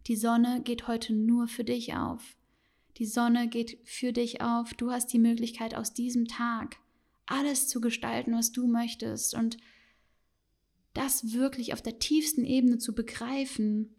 die 0.08 0.16
Sonne 0.16 0.60
geht 0.64 0.88
heute 0.88 1.12
nur 1.12 1.46
für 1.46 1.62
dich 1.62 1.94
auf. 1.94 2.36
Die 2.96 3.06
Sonne 3.06 3.46
geht 3.46 3.78
für 3.84 4.12
dich 4.12 4.40
auf. 4.40 4.74
Du 4.74 4.90
hast 4.90 5.12
die 5.12 5.20
Möglichkeit 5.20 5.76
aus 5.76 5.94
diesem 5.94 6.26
Tag 6.26 6.78
alles 7.26 7.68
zu 7.68 7.80
gestalten, 7.80 8.34
was 8.34 8.50
du 8.50 8.66
möchtest 8.66 9.32
und 9.36 9.56
das 10.94 11.32
wirklich 11.32 11.74
auf 11.74 11.80
der 11.80 12.00
tiefsten 12.00 12.44
Ebene 12.44 12.78
zu 12.78 12.92
begreifen 12.92 13.94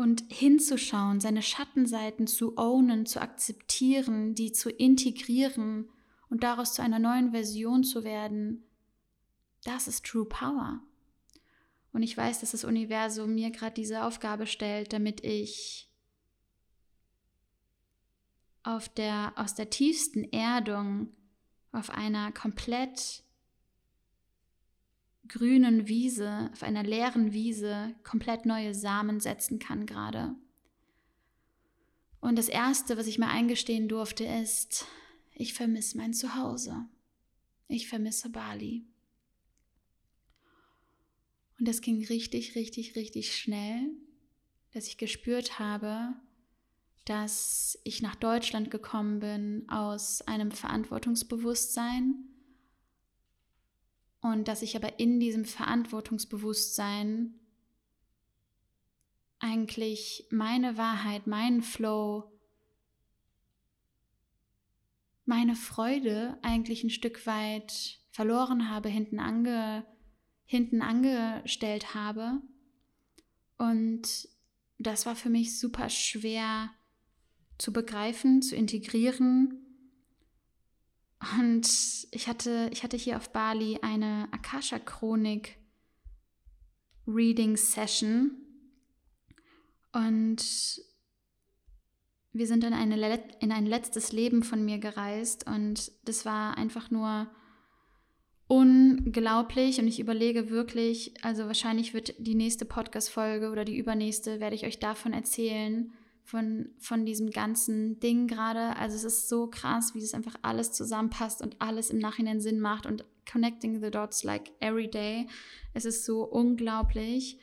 und 0.00 0.24
hinzuschauen, 0.32 1.20
seine 1.20 1.42
Schattenseiten 1.42 2.26
zu 2.26 2.56
ownen, 2.56 3.04
zu 3.04 3.20
akzeptieren, 3.20 4.34
die 4.34 4.50
zu 4.50 4.70
integrieren 4.70 5.90
und 6.30 6.42
daraus 6.42 6.72
zu 6.72 6.80
einer 6.80 6.98
neuen 6.98 7.32
Version 7.32 7.84
zu 7.84 8.02
werden, 8.02 8.64
das 9.62 9.88
ist 9.88 10.06
True 10.06 10.24
Power. 10.24 10.80
Und 11.92 12.02
ich 12.02 12.16
weiß, 12.16 12.40
dass 12.40 12.52
das 12.52 12.64
Universum 12.64 13.34
mir 13.34 13.50
gerade 13.50 13.74
diese 13.74 14.02
Aufgabe 14.04 14.46
stellt, 14.46 14.94
damit 14.94 15.22
ich 15.22 15.90
auf 18.62 18.88
der, 18.88 19.34
aus 19.36 19.54
der 19.54 19.68
tiefsten 19.68 20.24
Erdung 20.32 21.08
auf 21.72 21.90
einer 21.90 22.32
komplett 22.32 23.22
grünen 25.28 25.86
Wiese, 25.88 26.50
auf 26.52 26.62
einer 26.62 26.82
leeren 26.82 27.32
Wiese 27.32 27.94
komplett 28.02 28.46
neue 28.46 28.74
Samen 28.74 29.20
setzen 29.20 29.58
kann 29.58 29.86
gerade. 29.86 30.34
Und 32.20 32.36
das 32.36 32.48
Erste, 32.48 32.96
was 32.96 33.06
ich 33.06 33.18
mir 33.18 33.28
eingestehen 33.28 33.88
durfte, 33.88 34.24
ist, 34.24 34.86
ich 35.32 35.54
vermisse 35.54 35.96
mein 35.96 36.12
Zuhause. 36.12 36.86
Ich 37.68 37.88
vermisse 37.88 38.28
Bali. 38.30 38.84
Und 41.58 41.68
das 41.68 41.80
ging 41.80 42.04
richtig, 42.06 42.54
richtig, 42.56 42.96
richtig 42.96 43.36
schnell, 43.36 43.90
dass 44.72 44.86
ich 44.86 44.98
gespürt 44.98 45.58
habe, 45.58 46.14
dass 47.04 47.78
ich 47.84 48.02
nach 48.02 48.16
Deutschland 48.16 48.70
gekommen 48.70 49.20
bin 49.20 49.68
aus 49.68 50.22
einem 50.22 50.50
Verantwortungsbewusstsein, 50.50 52.29
und 54.20 54.48
dass 54.48 54.62
ich 54.62 54.76
aber 54.76 54.98
in 54.98 55.18
diesem 55.18 55.44
Verantwortungsbewusstsein 55.44 57.34
eigentlich 59.38 60.26
meine 60.30 60.76
Wahrheit, 60.76 61.26
meinen 61.26 61.62
Flow, 61.62 62.30
meine 65.24 65.56
Freude 65.56 66.38
eigentlich 66.42 66.84
ein 66.84 66.90
Stück 66.90 67.26
weit 67.26 68.00
verloren 68.10 68.68
habe, 68.68 68.88
hinten, 68.88 69.18
ange, 69.18 69.86
hinten 70.44 70.82
angestellt 70.82 71.94
habe. 71.94 72.42
Und 73.56 74.28
das 74.78 75.06
war 75.06 75.16
für 75.16 75.30
mich 75.30 75.58
super 75.58 75.88
schwer 75.88 76.70
zu 77.56 77.72
begreifen, 77.72 78.42
zu 78.42 78.56
integrieren 78.56 79.69
und 81.20 81.68
ich 82.12 82.28
hatte, 82.28 82.70
ich 82.72 82.82
hatte 82.82 82.96
hier 82.96 83.16
auf 83.16 83.30
Bali 83.30 83.78
eine 83.82 84.28
Akasha-Chronik 84.32 85.58
Reading 87.06 87.56
Session. 87.56 88.32
Und 89.92 90.82
wir 92.32 92.46
sind 92.46 92.64
in, 92.64 92.72
eine, 92.72 93.22
in 93.40 93.52
ein 93.52 93.66
letztes 93.66 94.12
Leben 94.12 94.42
von 94.42 94.64
mir 94.64 94.78
gereist. 94.78 95.46
Und 95.46 95.92
das 96.04 96.24
war 96.24 96.56
einfach 96.56 96.90
nur 96.90 97.28
unglaublich. 98.46 99.78
Und 99.78 99.88
ich 99.88 100.00
überlege 100.00 100.48
wirklich, 100.48 101.12
also 101.22 101.46
wahrscheinlich 101.46 101.92
wird 101.92 102.14
die 102.18 102.34
nächste 102.34 102.64
Podcast-Folge 102.64 103.50
oder 103.50 103.66
die 103.66 103.76
übernächste, 103.76 104.40
werde 104.40 104.56
ich 104.56 104.64
euch 104.64 104.78
davon 104.78 105.12
erzählen, 105.12 105.92
von, 106.30 106.68
von 106.78 107.04
diesem 107.04 107.30
ganzen 107.30 107.98
Ding 107.98 108.28
gerade. 108.28 108.76
Also 108.76 108.94
es 108.94 109.02
ist 109.02 109.28
so 109.28 109.48
krass, 109.48 109.96
wie 109.96 109.98
es 109.98 110.14
einfach 110.14 110.36
alles 110.42 110.70
zusammenpasst 110.70 111.42
und 111.42 111.60
alles 111.60 111.90
im 111.90 111.98
Nachhinein 111.98 112.40
Sinn 112.40 112.60
macht 112.60 112.86
und 112.86 113.04
connecting 113.30 113.82
the 113.82 113.90
dots 113.90 114.22
like 114.22 114.52
every 114.60 114.88
day. 114.88 115.26
Es 115.74 115.84
ist 115.84 116.04
so 116.04 116.22
unglaublich. 116.22 117.40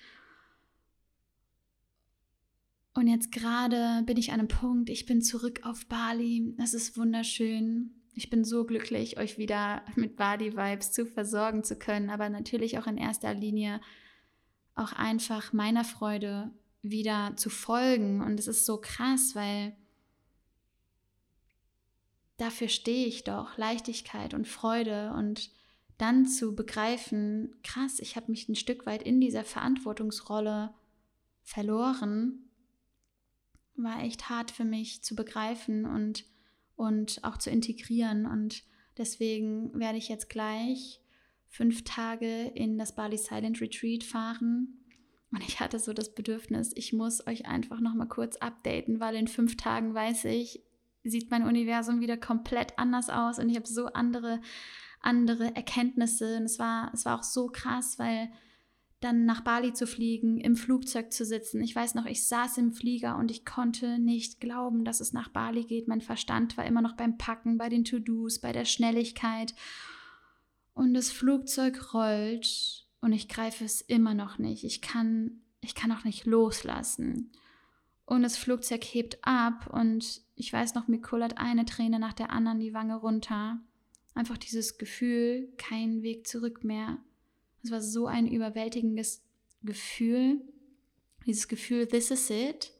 Und 2.93 3.07
jetzt 3.07 3.33
gerade 3.33 4.03
bin 4.05 4.15
ich 4.15 4.31
an 4.31 4.39
einem 4.39 4.47
Punkt, 4.47 4.89
ich 4.89 5.05
bin 5.05 5.21
zurück 5.21 5.59
auf 5.63 5.85
Bali. 5.87 6.55
Es 6.57 6.73
ist 6.73 6.97
wunderschön. 6.97 7.91
Ich 8.13 8.29
bin 8.29 8.45
so 8.45 8.65
glücklich, 8.65 9.19
euch 9.19 9.37
wieder 9.37 9.83
mit 9.95 10.15
Bali-Vibes 10.15 10.93
zu 10.93 11.05
versorgen 11.05 11.63
zu 11.63 11.75
können, 11.75 12.09
aber 12.09 12.29
natürlich 12.29 12.79
auch 12.79 12.87
in 12.87 12.97
erster 12.97 13.33
Linie 13.33 13.81
auch 14.75 14.93
einfach 14.93 15.51
meiner 15.51 15.83
Freude 15.83 16.51
wieder 16.91 17.35
zu 17.35 17.49
folgen. 17.49 18.21
Und 18.21 18.39
es 18.39 18.47
ist 18.47 18.65
so 18.65 18.79
krass, 18.79 19.35
weil 19.35 19.75
dafür 22.37 22.69
stehe 22.69 23.07
ich 23.07 23.23
doch, 23.23 23.57
Leichtigkeit 23.57 24.33
und 24.33 24.47
Freude 24.47 25.13
und 25.13 25.51
dann 25.97 26.27
zu 26.27 26.55
begreifen, 26.55 27.55
krass, 27.63 27.99
ich 27.99 28.15
habe 28.15 28.31
mich 28.31 28.47
ein 28.47 28.55
Stück 28.55 28.85
weit 28.85 29.01
in 29.01 29.19
dieser 29.19 29.43
Verantwortungsrolle 29.43 30.73
verloren, 31.41 32.49
war 33.75 34.03
echt 34.03 34.29
hart 34.29 34.51
für 34.51 34.65
mich 34.65 35.03
zu 35.03 35.15
begreifen 35.15 35.85
und, 35.85 36.25
und 36.75 37.23
auch 37.23 37.37
zu 37.37 37.49
integrieren. 37.49 38.25
Und 38.25 38.63
deswegen 38.97 39.77
werde 39.79 39.97
ich 39.97 40.07
jetzt 40.07 40.29
gleich 40.29 41.01
fünf 41.47 41.83
Tage 41.83 42.51
in 42.53 42.77
das 42.77 42.93
Bali 42.93 43.17
Silent 43.17 43.61
Retreat 43.61 44.03
fahren. 44.03 44.83
Und 45.31 45.43
ich 45.43 45.59
hatte 45.59 45.79
so 45.79 45.93
das 45.93 46.15
Bedürfnis, 46.15 46.71
ich 46.75 46.93
muss 46.93 47.25
euch 47.27 47.45
einfach 47.45 47.81
noch 47.81 47.93
mal 47.93 48.07
kurz 48.07 48.37
updaten, 48.37 48.99
weil 48.99 49.15
in 49.15 49.27
fünf 49.27 49.57
Tagen 49.57 49.93
weiß 49.93 50.25
ich, 50.25 50.63
sieht 51.03 51.31
mein 51.31 51.43
Universum 51.43 51.99
wieder 51.99 52.17
komplett 52.17 52.77
anders 52.77 53.09
aus 53.09 53.39
und 53.39 53.49
ich 53.49 53.55
habe 53.55 53.67
so 53.67 53.87
andere, 53.87 54.41
andere 55.01 55.55
Erkenntnisse. 55.55 56.37
Und 56.37 56.43
es 56.43 56.59
war, 56.59 56.91
es 56.93 57.05
war 57.05 57.19
auch 57.19 57.23
so 57.23 57.47
krass, 57.47 57.99
weil 57.99 58.31
dann 58.99 59.25
nach 59.25 59.41
Bali 59.41 59.73
zu 59.73 59.85
fliegen, 59.85 60.39
im 60.39 60.55
Flugzeug 60.55 61.13
zu 61.13 61.23
sitzen. 61.23 61.61
Ich 61.61 61.75
weiß 61.75 61.93
noch, 61.93 62.05
ich 62.05 62.27
saß 62.27 62.57
im 62.57 62.71
Flieger 62.71 63.17
und 63.17 63.29
ich 63.29 63.45
konnte 63.45 63.99
nicht 63.99 64.39
glauben, 64.39 64.85
dass 64.85 65.01
es 65.01 65.13
nach 65.13 65.29
Bali 65.29 65.65
geht. 65.65 65.87
Mein 65.87 66.01
Verstand 66.01 66.57
war 66.57 66.65
immer 66.65 66.81
noch 66.81 66.95
beim 66.95 67.17
Packen, 67.17 67.57
bei 67.57 67.69
den 67.69 67.83
To-Dos, 67.83 68.39
bei 68.39 68.53
der 68.53 68.65
Schnelligkeit. 68.65 69.53
Und 70.73 70.93
das 70.95 71.11
Flugzeug 71.11 71.93
rollt 71.93 72.86
und 73.07 73.13
ich 73.13 73.29
greife 73.29 73.63
es 73.63 73.79
immer 73.79 74.13
noch 74.13 74.37
nicht. 74.37 74.65
Ich 74.65 74.81
kann, 74.81 75.39
ich 75.61 75.75
kann 75.75 75.93
auch 75.93 76.03
nicht 76.03 76.25
loslassen. 76.25 77.31
Und 78.03 78.21
das 78.21 78.35
Flugzeug 78.35 78.83
hebt 78.83 79.17
ab 79.21 79.69
und 79.71 80.23
ich 80.35 80.51
weiß 80.51 80.75
noch, 80.75 80.89
mir 80.89 80.99
kullert 80.99 81.37
eine 81.37 81.63
Träne 81.63 81.99
nach 81.99 82.11
der 82.11 82.31
anderen 82.31 82.59
die 82.59 82.73
Wange 82.73 82.97
runter. 82.97 83.61
Einfach 84.13 84.37
dieses 84.37 84.77
Gefühl, 84.77 85.47
kein 85.55 86.03
Weg 86.03 86.27
zurück 86.27 86.65
mehr. 86.65 86.97
Es 87.63 87.71
war 87.71 87.81
so 87.81 88.07
ein 88.07 88.27
überwältigendes 88.27 89.23
Gefühl. 89.63 90.41
Dieses 91.25 91.47
Gefühl, 91.47 91.87
this 91.87 92.11
is 92.11 92.29
it. 92.29 92.73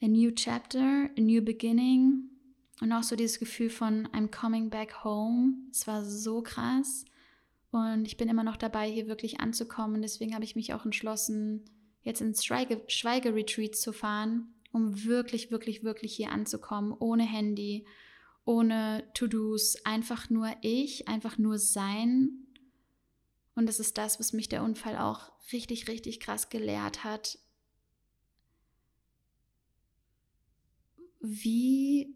A 0.00 0.08
new 0.08 0.30
chapter, 0.30 1.10
a 1.18 1.20
new 1.20 1.42
beginning. 1.42 2.30
Und 2.80 2.92
auch 2.92 3.02
so 3.02 3.14
dieses 3.14 3.38
Gefühl 3.38 3.68
von 3.68 4.08
I'm 4.08 4.30
coming 4.30 4.70
back 4.70 5.04
home. 5.04 5.52
Es 5.70 5.86
war 5.86 6.02
so 6.02 6.40
krass. 6.40 7.04
Und 7.70 8.06
ich 8.06 8.16
bin 8.16 8.28
immer 8.28 8.44
noch 8.44 8.56
dabei, 8.56 8.90
hier 8.90 9.06
wirklich 9.06 9.40
anzukommen. 9.40 10.02
Deswegen 10.02 10.34
habe 10.34 10.44
ich 10.44 10.56
mich 10.56 10.74
auch 10.74 10.84
entschlossen, 10.84 11.64
jetzt 12.02 12.20
ins 12.20 12.44
Schweige 12.44 12.82
Schweigeretreat 12.88 13.76
zu 13.76 13.92
fahren, 13.92 14.54
um 14.72 15.04
wirklich, 15.04 15.50
wirklich, 15.50 15.84
wirklich 15.84 16.14
hier 16.14 16.32
anzukommen, 16.32 16.92
ohne 16.98 17.24
Handy, 17.24 17.86
ohne 18.44 19.04
To-Dos, 19.14 19.84
einfach 19.84 20.30
nur 20.30 20.50
ich, 20.62 21.06
einfach 21.06 21.38
nur 21.38 21.58
sein. 21.58 22.46
Und 23.54 23.66
das 23.66 23.78
ist 23.78 23.98
das, 23.98 24.18
was 24.18 24.32
mich 24.32 24.48
der 24.48 24.64
Unfall 24.64 24.96
auch 24.96 25.30
richtig, 25.52 25.88
richtig 25.88 26.18
krass 26.20 26.48
gelehrt 26.48 27.04
hat. 27.04 27.38
Wie, 31.20 32.14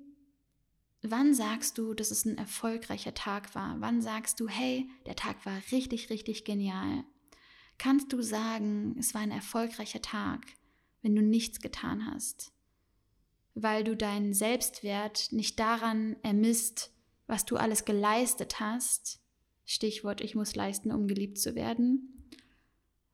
wann 1.11 1.35
sagst 1.35 1.79
du, 1.79 1.95
dass 1.95 2.11
es 2.11 2.25
ein 2.25 2.39
erfolgreicher 2.39 3.15
Tag 3.15 3.55
war? 3.55 3.77
Wann 3.81 4.03
sagst 4.03 4.41
du, 4.41 4.49
hey, 4.49 4.89
der 5.07 5.17
Tag 5.17 5.45
war 5.47 5.61
richtig, 5.71 6.11
richtig 6.11 6.45
genial? 6.45 7.05
kannst 7.79 8.13
du 8.13 8.23
sagen, 8.23 8.97
es 8.99 9.15
war 9.15 9.21
ein 9.21 9.31
erfolgreicher 9.31 10.03
Tag, 10.03 10.41
wenn 11.03 11.15
du 11.15 11.23
nichts 11.23 11.61
getan 11.61 12.07
hast, 12.07 12.53
weil 13.55 13.85
du 13.85 13.97
deinen 13.97 14.35
Selbstwert 14.35 15.33
nicht 15.33 15.59
daran 15.59 16.17
ermisst, 16.23 16.93
was 17.27 17.45
du 17.45 17.57
alles 17.57 17.85
geleistet 17.85 18.61
hast, 18.61 19.21
Stichwort, 19.65 20.21
ich 20.21 20.35
muss 20.35 20.55
leisten, 20.55 20.93
um 20.93 21.09
geliebt 21.09 21.39
zu 21.39 21.55
werden, 21.55 22.31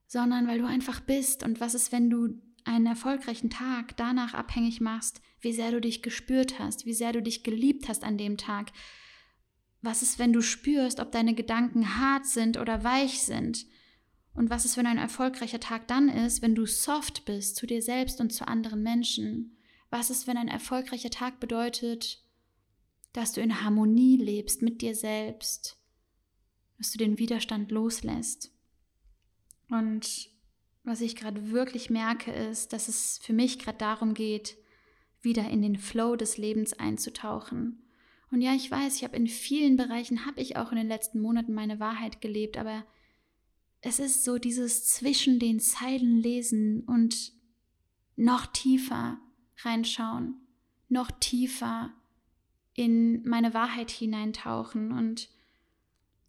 sondern 0.07 0.49
weil 0.49 0.59
du 0.59 0.67
einfach 0.67 1.01
bist. 1.01 1.45
Und 1.45 1.61
was 1.61 1.75
ist, 1.75 1.93
wenn 1.93 2.11
du 2.11 2.41
einen 2.71 2.87
erfolgreichen 2.87 3.51
Tag 3.51 3.97
danach 3.97 4.35
abhängig 4.35 4.81
machst, 4.81 5.21
wie 5.41 5.53
sehr 5.53 5.71
du 5.71 5.81
dich 5.81 6.03
gespürt 6.03 6.59
hast, 6.59 6.87
wie 6.87 6.95
sehr 6.95 7.13
du 7.13 7.23
dich 7.23 7.43
geliebt 7.43 7.89
hast 7.89 8.05
an 8.05 8.17
dem 8.17 8.37
Tag? 8.37 8.73
Was 9.83 10.03
ist, 10.03 10.19
wenn 10.19 10.33
du 10.33 10.41
spürst, 10.41 11.01
ob 11.01 11.11
deine 11.11 11.35
Gedanken 11.35 11.99
hart 11.99 12.27
sind 12.27 12.59
oder 12.59 12.85
weich 12.85 13.23
sind? 13.23 13.67
Und 14.35 14.51
was 14.51 14.65
ist, 14.65 14.77
wenn 14.77 14.87
ein 14.87 14.99
erfolgreicher 14.99 15.61
Tag 15.61 15.89
dann 15.89 16.09
ist, 16.09 16.43
wenn 16.43 16.55
du 16.55 16.67
soft 16.67 17.25
bist 17.25 17.57
zu 17.57 17.67
dir 17.67 17.83
selbst 17.83 18.21
und 18.21 18.33
zu 18.33 18.47
anderen 18.47 18.83
Menschen? 18.83 19.57
Was 19.91 20.11
ist, 20.11 20.27
wenn 20.27 20.37
ein 20.37 20.49
erfolgreicher 20.49 21.11
Tag 21.11 21.41
bedeutet, 21.41 22.25
dass 23.13 23.33
du 23.33 23.41
in 23.41 23.63
Harmonie 23.63 24.17
lebst 24.17 24.63
mit 24.63 24.83
dir 24.83 24.95
selbst, 24.95 25.79
dass 26.79 26.93
du 26.93 26.99
den 26.99 27.19
Widerstand 27.19 27.73
loslässt? 27.73 28.53
Und 29.69 30.31
was 30.83 31.01
ich 31.01 31.17
gerade 31.17 31.51
wirklich 31.51 31.91
merke, 31.91 32.33
ist, 32.33 32.73
dass 32.73 32.89
es 32.89 33.19
für 33.23 33.33
mich 33.33 33.59
gerade 33.59 33.79
darum 33.79 34.15
geht, 34.15 34.57
wieder 35.23 35.49
in 35.49 35.63
den 35.63 35.77
Flow 35.77 36.17
des 36.17 36.39
Lebens 36.39 36.73
einzutauchen. 36.73 37.83
Und 38.31 38.41
ja, 38.41 38.55
ich 38.55 38.71
weiß, 38.71 38.97
ich 38.97 39.05
habe 39.05 39.17
in 39.17 39.27
vielen 39.27 39.77
Bereichen, 39.77 40.25
habe 40.25 40.41
ich 40.41 40.57
auch 40.57 40.71
in 40.71 40.79
den 40.79 40.89
letzten 40.89 41.21
Monaten 41.21 41.53
meine 41.53 41.81
Wahrheit 41.81 42.21
gelebt, 42.21 42.57
aber 42.57 42.85
es 43.83 43.99
ist 43.99 44.25
so 44.25 44.39
dieses 44.39 44.87
zwischen 44.87 45.39
den 45.39 45.59
Zeilen 45.59 46.19
lesen 46.19 46.85
und 46.85 47.33
noch 48.17 48.47
tiefer 48.47 49.19
reinschauen, 49.63 50.35
noch 50.89 51.11
tiefer 51.11 51.93
in 52.75 53.27
meine 53.27 53.53
Wahrheit 53.53 53.91
hineintauchen. 53.91 54.93
Und 54.93 55.29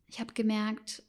ich 0.07 0.19
habe 0.19 0.33
gemerkt, 0.33 1.03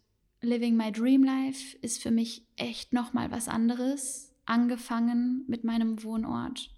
Living 0.44 0.76
My 0.76 0.90
Dream 0.90 1.22
Life 1.22 1.78
ist 1.83 2.02
für 2.02 2.11
mich 2.11 2.44
echt 2.57 2.92
nochmal 2.92 3.31
was 3.31 3.46
anderes, 3.46 4.35
angefangen 4.44 5.44
mit 5.46 5.62
meinem 5.62 6.02
Wohnort. 6.02 6.68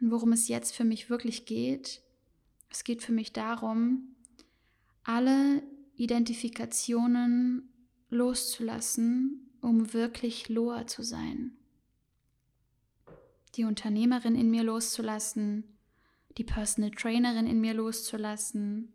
Und 0.00 0.10
worum 0.10 0.32
es 0.32 0.48
jetzt 0.48 0.74
für 0.74 0.84
mich 0.84 1.10
wirklich 1.10 1.44
geht, 1.44 2.00
es 2.70 2.82
geht 2.82 3.02
für 3.02 3.12
mich 3.12 3.34
darum, 3.34 4.16
alle 5.04 5.62
Identifikationen 5.96 7.68
loszulassen, 8.08 9.50
um 9.60 9.92
wirklich 9.92 10.48
Loa 10.48 10.86
zu 10.86 11.02
sein. 11.02 11.58
Die 13.56 13.64
Unternehmerin 13.64 14.34
in 14.34 14.50
mir 14.50 14.62
loszulassen, 14.62 15.76
die 16.38 16.44
Personal 16.44 16.92
Trainerin 16.92 17.46
in 17.46 17.60
mir 17.60 17.74
loszulassen, 17.74 18.94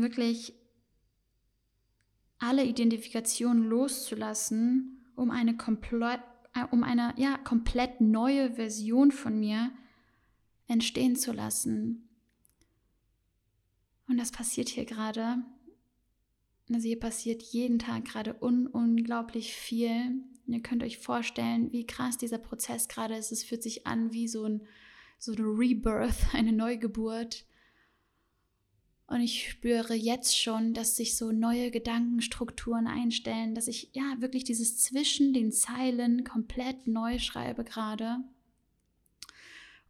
wirklich 0.00 0.54
alle 2.38 2.64
Identifikationen 2.64 3.64
loszulassen, 3.64 5.04
um 5.16 5.30
eine 5.30 5.56
komplett, 5.56 6.20
äh, 6.54 6.64
um 6.70 6.84
eine 6.84 7.14
ja, 7.16 7.36
komplett 7.38 8.00
neue 8.00 8.54
Version 8.54 9.10
von 9.12 9.38
mir 9.38 9.72
entstehen 10.68 11.16
zu 11.16 11.32
lassen, 11.32 12.08
und 14.12 14.18
das 14.18 14.30
passiert 14.30 14.68
hier 14.68 14.84
gerade. 14.84 15.38
Also 16.70 16.86
hier 16.86 17.00
passiert 17.00 17.42
jeden 17.42 17.78
Tag 17.78 18.04
gerade 18.04 18.36
un 18.42 18.66
unglaublich 18.66 19.54
viel. 19.54 20.22
Ihr 20.46 20.60
könnt 20.60 20.82
euch 20.82 20.98
vorstellen, 20.98 21.72
wie 21.72 21.86
krass 21.86 22.18
dieser 22.18 22.36
Prozess 22.36 22.88
gerade 22.88 23.16
ist. 23.16 23.32
Es 23.32 23.42
fühlt 23.42 23.62
sich 23.62 23.86
an 23.86 24.12
wie 24.12 24.28
so 24.28 24.44
ein 24.44 24.66
so 25.18 25.32
eine 25.32 25.44
Rebirth, 25.44 26.14
eine 26.34 26.52
Neugeburt. 26.52 27.46
Und 29.12 29.20
ich 29.20 29.50
spüre 29.50 29.92
jetzt 29.92 30.40
schon, 30.40 30.72
dass 30.72 30.96
sich 30.96 31.18
so 31.18 31.32
neue 31.32 31.70
Gedankenstrukturen 31.70 32.86
einstellen, 32.86 33.54
dass 33.54 33.68
ich 33.68 33.90
ja 33.92 34.16
wirklich 34.20 34.44
dieses 34.44 34.78
zwischen 34.78 35.34
den 35.34 35.52
Zeilen 35.52 36.24
komplett 36.24 36.86
neu 36.86 37.18
schreibe 37.18 37.62
gerade. 37.62 38.20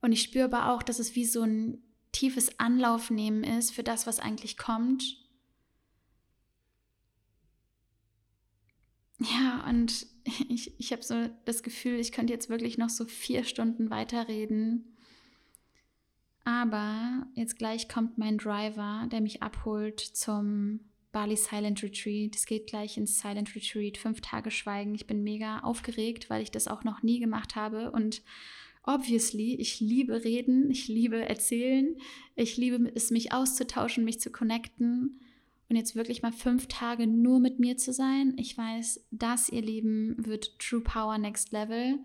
Und 0.00 0.10
ich 0.10 0.22
spüre 0.22 0.46
aber 0.46 0.72
auch, 0.72 0.82
dass 0.82 0.98
es 0.98 1.14
wie 1.14 1.24
so 1.24 1.42
ein 1.42 1.78
tiefes 2.10 2.58
Anlaufnehmen 2.58 3.44
ist 3.44 3.70
für 3.70 3.84
das, 3.84 4.08
was 4.08 4.18
eigentlich 4.18 4.56
kommt. 4.56 5.24
Ja, 9.20 9.64
und 9.68 10.04
ich, 10.48 10.80
ich 10.80 10.90
habe 10.90 11.04
so 11.04 11.28
das 11.44 11.62
Gefühl, 11.62 12.00
ich 12.00 12.10
könnte 12.10 12.32
jetzt 12.32 12.48
wirklich 12.48 12.76
noch 12.76 12.90
so 12.90 13.04
vier 13.04 13.44
Stunden 13.44 13.88
weiterreden. 13.88 14.91
Aber 16.44 17.26
jetzt 17.34 17.58
gleich 17.58 17.88
kommt 17.88 18.18
mein 18.18 18.38
Driver, 18.38 19.06
der 19.10 19.20
mich 19.20 19.42
abholt 19.42 20.00
zum 20.00 20.80
Bali 21.12 21.36
Silent 21.36 21.82
Retreat. 21.82 22.34
Es 22.34 22.46
geht 22.46 22.66
gleich 22.66 22.96
ins 22.96 23.20
Silent 23.20 23.54
Retreat, 23.54 23.96
fünf 23.96 24.20
Tage 24.20 24.50
Schweigen. 24.50 24.94
Ich 24.94 25.06
bin 25.06 25.22
mega 25.22 25.60
aufgeregt, 25.60 26.30
weil 26.30 26.42
ich 26.42 26.50
das 26.50 26.68
auch 26.68 26.84
noch 26.84 27.02
nie 27.02 27.20
gemacht 27.20 27.54
habe 27.56 27.90
und 27.90 28.22
Obviously, 28.84 29.54
ich 29.54 29.78
liebe 29.78 30.24
reden, 30.24 30.68
ich 30.70 30.88
liebe 30.88 31.28
erzählen, 31.28 31.96
ich 32.34 32.56
liebe 32.56 32.90
es, 32.94 33.12
mich 33.12 33.32
auszutauschen, 33.32 34.04
mich 34.04 34.18
zu 34.18 34.32
connecten 34.32 35.20
und 35.68 35.76
jetzt 35.76 35.94
wirklich 35.94 36.22
mal 36.22 36.32
fünf 36.32 36.66
Tage 36.66 37.06
nur 37.06 37.38
mit 37.38 37.60
mir 37.60 37.76
zu 37.76 37.92
sein. 37.92 38.34
Ich 38.38 38.58
weiß, 38.58 39.06
das, 39.12 39.48
ihr 39.48 39.62
Lieben, 39.62 40.16
wird 40.26 40.58
True 40.58 40.80
Power 40.80 41.16
Next 41.16 41.52
Level. 41.52 42.00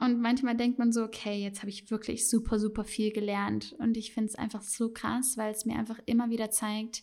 Und 0.00 0.20
manchmal 0.20 0.56
denkt 0.56 0.78
man 0.78 0.92
so, 0.92 1.02
okay, 1.02 1.42
jetzt 1.42 1.60
habe 1.60 1.70
ich 1.70 1.90
wirklich 1.90 2.28
super, 2.28 2.58
super 2.58 2.84
viel 2.84 3.12
gelernt. 3.12 3.74
Und 3.78 3.96
ich 3.96 4.12
finde 4.12 4.28
es 4.28 4.36
einfach 4.36 4.62
so 4.62 4.92
krass, 4.92 5.36
weil 5.36 5.52
es 5.52 5.64
mir 5.64 5.76
einfach 5.76 5.98
immer 6.06 6.30
wieder 6.30 6.50
zeigt, 6.50 7.02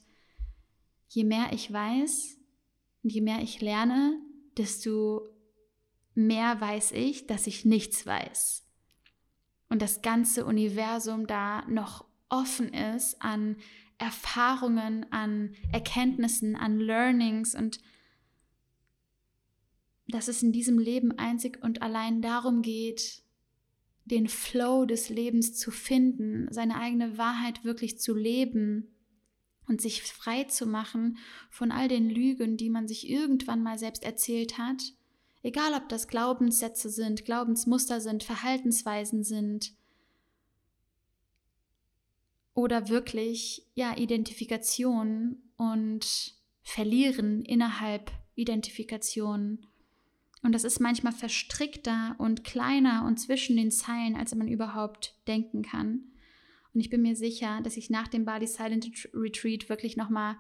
je 1.09 1.23
mehr 1.25 1.51
ich 1.51 1.71
weiß, 1.71 2.37
Und 3.03 3.11
je 3.11 3.21
mehr 3.21 3.41
ich 3.41 3.61
lerne, 3.61 4.19
desto 4.57 5.27
mehr 6.13 6.59
weiß 6.59 6.91
ich, 6.91 7.27
dass 7.27 7.47
ich 7.47 7.65
nichts 7.65 8.05
weiß. 8.05 8.65
Und 9.69 9.81
das 9.81 10.01
ganze 10.01 10.45
Universum 10.45 11.27
da 11.27 11.65
noch 11.67 12.05
offen 12.29 12.73
ist 12.73 13.21
an 13.21 13.57
Erfahrungen, 13.97 15.05
an 15.11 15.55
Erkenntnissen, 15.71 16.55
an 16.55 16.79
Learnings 16.79 17.55
und 17.55 17.79
dass 20.07 20.27
es 20.27 20.43
in 20.43 20.51
diesem 20.51 20.79
Leben 20.79 21.11
einzig 21.17 21.63
und 21.63 21.81
allein 21.81 22.21
darum 22.21 22.61
geht, 22.61 23.23
den 24.05 24.27
Flow 24.27 24.85
des 24.85 25.09
Lebens 25.09 25.53
zu 25.55 25.71
finden, 25.71 26.47
seine 26.51 26.75
eigene 26.75 27.17
Wahrheit 27.17 27.63
wirklich 27.63 27.99
zu 27.99 28.15
leben 28.15 28.93
und 29.67 29.81
sich 29.81 30.03
frei 30.03 30.43
zu 30.45 30.65
machen 30.65 31.17
von 31.49 31.71
all 31.71 31.87
den 31.87 32.09
Lügen, 32.09 32.57
die 32.57 32.69
man 32.69 32.87
sich 32.87 33.09
irgendwann 33.09 33.63
mal 33.63 33.77
selbst 33.77 34.03
erzählt 34.03 34.57
hat, 34.57 34.81
egal 35.43 35.73
ob 35.73 35.87
das 35.87 36.07
Glaubenssätze 36.07 36.89
sind, 36.89 37.25
Glaubensmuster 37.25 38.01
sind, 38.01 38.23
Verhaltensweisen 38.23 39.23
sind 39.23 39.73
oder 42.53 42.89
wirklich 42.89 43.65
ja 43.75 43.97
Identifikation 43.97 45.41
und 45.57 46.35
Verlieren 46.63 47.41
innerhalb 47.43 48.11
Identifikation 48.35 49.65
und 50.43 50.53
das 50.53 50.63
ist 50.63 50.79
manchmal 50.79 51.13
verstrickter 51.13 52.15
und 52.17 52.43
kleiner 52.43 53.05
und 53.05 53.17
zwischen 53.17 53.55
den 53.55 53.71
Zeilen, 53.71 54.15
als 54.15 54.33
man 54.33 54.47
überhaupt 54.47 55.15
denken 55.27 55.61
kann. 55.61 56.03
Und 56.73 56.79
ich 56.79 56.89
bin 56.89 57.01
mir 57.01 57.15
sicher, 57.15 57.61
dass 57.61 57.77
ich 57.77 57.89
nach 57.89 58.07
dem 58.07 58.25
Bali 58.25 58.47
Silent 58.47 59.09
Retreat 59.13 59.69
wirklich 59.69 59.97
nochmal, 59.97 60.37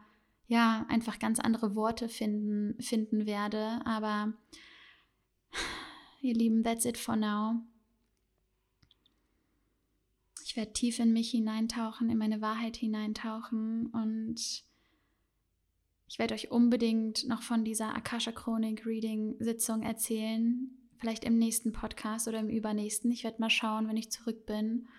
ja, 0.47 0.85
einfach 0.89 1.19
ganz 1.19 1.39
andere 1.39 1.75
Worte 1.75 2.09
finden, 2.09 2.81
finden 2.81 3.25
werde. 3.25 3.81
Aber 3.85 4.33
ihr 6.21 6.33
Lieben, 6.33 6.63
that's 6.63 6.85
it 6.85 6.97
for 6.97 7.15
now. 7.15 7.61
Ich 10.43 10.55
werde 10.55 10.73
tief 10.73 10.99
in 10.99 11.13
mich 11.13 11.31
hineintauchen, 11.31 12.09
in 12.09 12.17
meine 12.17 12.41
Wahrheit 12.41 12.75
hineintauchen 12.75 13.87
und 13.87 14.63
ich 16.11 16.19
werde 16.19 16.33
euch 16.33 16.51
unbedingt 16.51 17.25
noch 17.29 17.41
von 17.41 17.63
dieser 17.63 17.95
Akasha 17.95 18.33
Chronik 18.33 18.85
Reading 18.85 19.37
Sitzung 19.39 19.81
erzählen. 19.81 20.69
Vielleicht 20.97 21.23
im 21.23 21.37
nächsten 21.37 21.71
Podcast 21.71 22.27
oder 22.27 22.41
im 22.41 22.49
übernächsten. 22.49 23.09
Ich 23.11 23.23
werde 23.23 23.39
mal 23.39 23.49
schauen, 23.49 23.87
wenn 23.87 23.95
ich 23.95 24.11
zurück 24.11 24.45
bin. 24.45 24.89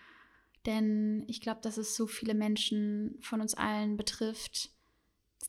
Denn 0.64 1.25
ich 1.29 1.42
glaube, 1.42 1.61
dass 1.61 1.77
es 1.77 1.96
so 1.96 2.07
viele 2.07 2.33
Menschen 2.33 3.18
von 3.20 3.42
uns 3.42 3.53
allen 3.53 3.98
betrifft. 3.98 4.70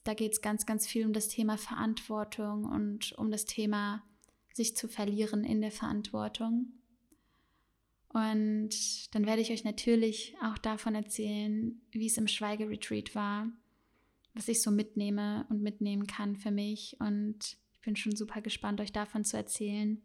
Da 0.04 0.14
geht 0.14 0.34
es 0.34 0.42
ganz, 0.42 0.66
ganz 0.66 0.86
viel 0.86 1.06
um 1.06 1.14
das 1.14 1.30
Thema 1.30 1.58
Verantwortung 1.58 2.66
und 2.66 3.14
um 3.14 3.32
das 3.32 3.46
Thema, 3.46 4.04
sich 4.54 4.76
zu 4.76 4.90
verlieren 4.90 5.46
in 5.46 5.62
der 5.62 5.72
Verantwortung. 5.72 6.74
Und 8.10 9.16
dann 9.16 9.26
werde 9.26 9.42
ich 9.42 9.52
euch 9.52 9.64
natürlich 9.64 10.36
auch 10.44 10.58
davon 10.58 10.94
erzählen, 10.94 11.82
wie 11.92 12.08
es 12.08 12.18
im 12.18 12.28
Schweigeretreat 12.28 13.16
war 13.16 13.48
was 14.34 14.48
ich 14.48 14.62
so 14.62 14.72
mitnehme 14.72 15.46
und 15.50 15.62
mitnehmen 15.62 16.08
kann 16.08 16.36
für 16.36 16.52
mich. 16.52 16.98
Und 17.00 17.58
ich 17.76 17.82
bin 17.82 17.96
schon 17.96 18.16
super 18.16 18.42
gespannt, 18.42 18.82
euch 18.82 18.92
davon 18.92 19.24
zu 19.24 19.38
erzählen. 19.38 20.02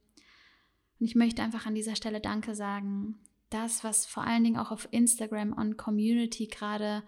Und 1.00 1.06
ich 1.06 1.14
möchte 1.14 1.42
einfach 1.42 1.66
an 1.66 1.74
dieser 1.74 1.96
Stelle 1.96 2.20
Danke 2.20 2.54
sagen. 2.54 3.18
Das, 3.50 3.82
was 3.82 4.04
vor 4.04 4.24
allen 4.24 4.44
Dingen 4.44 4.58
auch 4.58 4.70
auf 4.70 4.88
Instagram 4.90 5.52
und 5.52 5.78
Community 5.78 6.46
gerade 6.46 7.02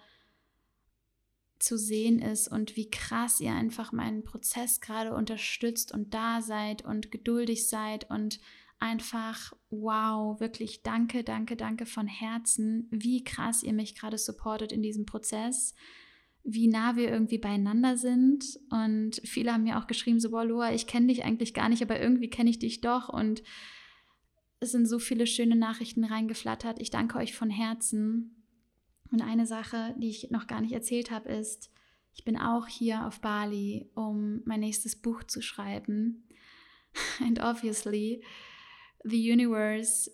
zu 1.59 1.77
sehen 1.77 2.21
ist 2.21 2.49
und 2.49 2.77
wie 2.77 2.91
krass 2.91 3.39
ihr 3.41 3.53
einfach 3.53 3.93
meinen 3.93 4.25
Prozess 4.25 4.81
gerade 4.81 5.15
unterstützt 5.15 5.93
und 5.93 6.15
da 6.15 6.41
seid 6.41 6.83
und 6.85 7.11
geduldig 7.11 7.67
seid 7.69 8.09
und 8.11 8.41
einfach 8.79 9.53
wow, 9.69 10.41
wirklich 10.41 10.83
danke, 10.83 11.23
danke, 11.23 11.57
danke 11.57 11.85
von 11.85 12.07
Herzen, 12.07 12.89
wie 12.91 13.23
krass 13.23 13.63
ihr 13.63 13.75
mich 13.75 13.95
gerade 13.95 14.17
supportet 14.17 14.73
in 14.73 14.83
diesem 14.83 15.05
Prozess 15.05 15.75
wie 16.45 16.69
nah 16.69 16.97
wir 16.97 17.11
irgendwie 17.11 17.39
beieinander 17.39 17.97
sind. 17.97 18.59
Und 18.71 19.21
viele 19.25 19.53
haben 19.53 19.65
mir 19.65 19.79
auch 19.79 19.87
geschrieben, 19.87 20.21
so, 20.21 20.31
boah, 20.31 20.45
Loa, 20.45 20.73
ich 20.73 20.87
kenne 20.87 21.09
dich 21.09 21.25
eigentlich 21.25 21.55
gar 21.55 21.69
nicht, 21.69 21.83
aber 21.83 22.01
irgendwie 22.01 22.31
kenne 22.31 22.51
ich 22.51 22.59
dich 22.59 22.81
doch. 22.81 23.09
Und 23.09 23.43
es 24.61 24.73
sind 24.73 24.87
so 24.87 24.99
viele 24.99 25.27
schöne 25.27 25.57
Nachrichten 25.57 26.05
reingeflattert. 26.05 26.81
Ich 26.81 26.91
danke 26.91 27.19
euch 27.19 27.35
von 27.35 27.51
Herzen. 27.51 28.45
Und 29.11 29.23
eine 29.23 29.47
Sache, 29.47 29.95
die 29.99 30.09
ich 30.09 30.31
noch 30.31 30.47
gar 30.47 30.61
nicht 30.61 30.73
erzählt 30.73 31.11
habe, 31.11 31.29
ist, 31.31 31.71
ich 32.15 32.25
bin 32.25 32.37
auch 32.37 32.67
hier 32.67 33.07
auf 33.07 33.21
Bali, 33.21 33.91
um 33.95 34.43
mein 34.45 34.61
nächstes 34.61 35.01
Buch 35.01 35.25
zu 35.25 35.43
schreiben. 35.43 36.29
And 37.21 37.41
obviously, 37.41 38.23
the 39.05 39.33
universe 39.33 40.11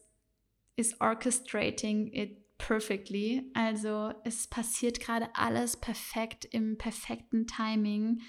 is 0.77 1.01
orchestrating 1.01 2.13
it 2.13 2.46
perfectly. 2.59 3.51
Also 3.55 4.13
es 4.25 4.47
passiert 4.47 5.01
gerade 5.01 5.35
alles 5.35 5.77
perfekt 5.77 6.45
im 6.47 6.79
perfekten 6.79 7.47
Timing. 7.47 8.23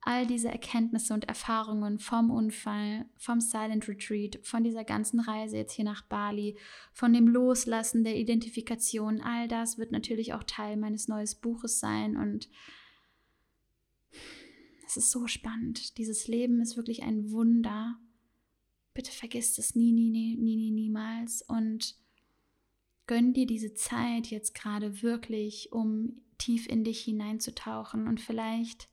All 0.00 0.24
diese 0.24 0.48
Erkenntnisse 0.48 1.12
und 1.14 1.24
Erfahrungen 1.24 1.98
vom 1.98 2.30
Unfall, 2.30 3.06
vom 3.16 3.40
Silent 3.40 3.88
Retreat, 3.88 4.38
von 4.44 4.62
dieser 4.62 4.84
ganzen 4.84 5.18
Reise 5.18 5.56
jetzt 5.56 5.72
hier 5.72 5.84
nach 5.84 6.02
Bali, 6.02 6.56
von 6.92 7.12
dem 7.12 7.26
Loslassen 7.26 8.04
der 8.04 8.16
Identifikation, 8.16 9.20
all 9.20 9.48
das 9.48 9.78
wird 9.78 9.90
natürlich 9.90 10.32
auch 10.32 10.44
Teil 10.44 10.76
meines 10.76 11.08
neuen 11.08 11.28
Buches 11.42 11.80
sein 11.80 12.16
und 12.16 12.48
es 14.86 14.96
ist 14.96 15.10
so 15.10 15.26
spannend. 15.26 15.98
Dieses 15.98 16.28
Leben 16.28 16.60
ist 16.60 16.76
wirklich 16.76 17.02
ein 17.02 17.32
Wunder. 17.32 17.98
Bitte 18.94 19.10
vergisst 19.10 19.58
es 19.58 19.74
nie, 19.74 19.92
nie, 19.92 20.10
nie, 20.10 20.36
nie 20.36 20.70
niemals 20.70 21.42
und 21.42 21.96
gönn 23.06 23.32
dir 23.32 23.46
diese 23.46 23.74
Zeit 23.74 24.26
jetzt 24.28 24.54
gerade 24.54 25.02
wirklich, 25.02 25.72
um 25.72 26.20
tief 26.38 26.68
in 26.68 26.84
dich 26.84 27.00
hineinzutauchen 27.04 28.06
und 28.06 28.20
vielleicht, 28.20 28.88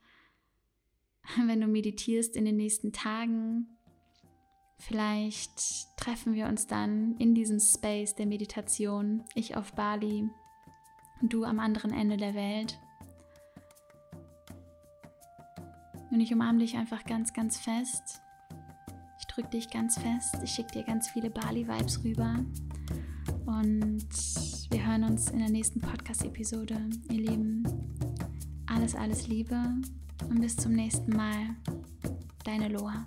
wenn 1.46 1.62
du 1.62 1.68
meditierst 1.68 2.36
in 2.36 2.46
den 2.46 2.58
nächsten 2.58 2.94
Tagen, 2.94 3.68
vielleicht 4.78 5.60
treffen 5.98 6.34
wir 6.34 6.48
uns 6.48 6.68
dann 6.68 7.16
in 7.18 7.34
diesem 7.34 7.60
Space 7.60 8.16
der 8.16 8.26
Meditation, 8.26 9.24
ich 9.36 9.56
auf 9.56 9.74
Bali 9.74 10.30
du 11.30 11.46
am 11.46 11.60
anderen 11.60 11.92
Ende 11.92 12.18
der 12.18 12.34
Welt. 12.34 12.80
Und 16.12 16.20
ich 16.20 16.34
umarme 16.34 16.60
dich 16.60 16.76
einfach 16.76 17.06
ganz, 17.06 17.34
ganz 17.34 17.58
fest. 17.58 18.22
Ich 19.20 19.28
drücke 19.28 19.50
dich 19.50 19.70
ganz 19.70 19.98
fest. 19.98 20.38
Ich 20.44 20.52
schicke 20.52 20.72
dir 20.74 20.84
ganz 20.84 21.10
viele 21.10 21.30
Bali-Vibes 21.30 22.04
rüber. 22.04 22.46
Und 23.46 23.93
hören 25.04 25.14
uns 25.14 25.30
in 25.32 25.40
der 25.40 25.50
nächsten 25.50 25.82
Podcast-Episode. 25.82 26.78
Ihr 27.10 27.22
Lieben, 27.22 27.64
alles, 28.68 28.96
alles 28.96 29.28
Liebe 29.28 29.60
und 30.30 30.40
bis 30.40 30.56
zum 30.56 30.74
nächsten 30.74 31.16
Mal. 31.16 31.56
Deine 32.46 32.70
Loa. 32.70 33.06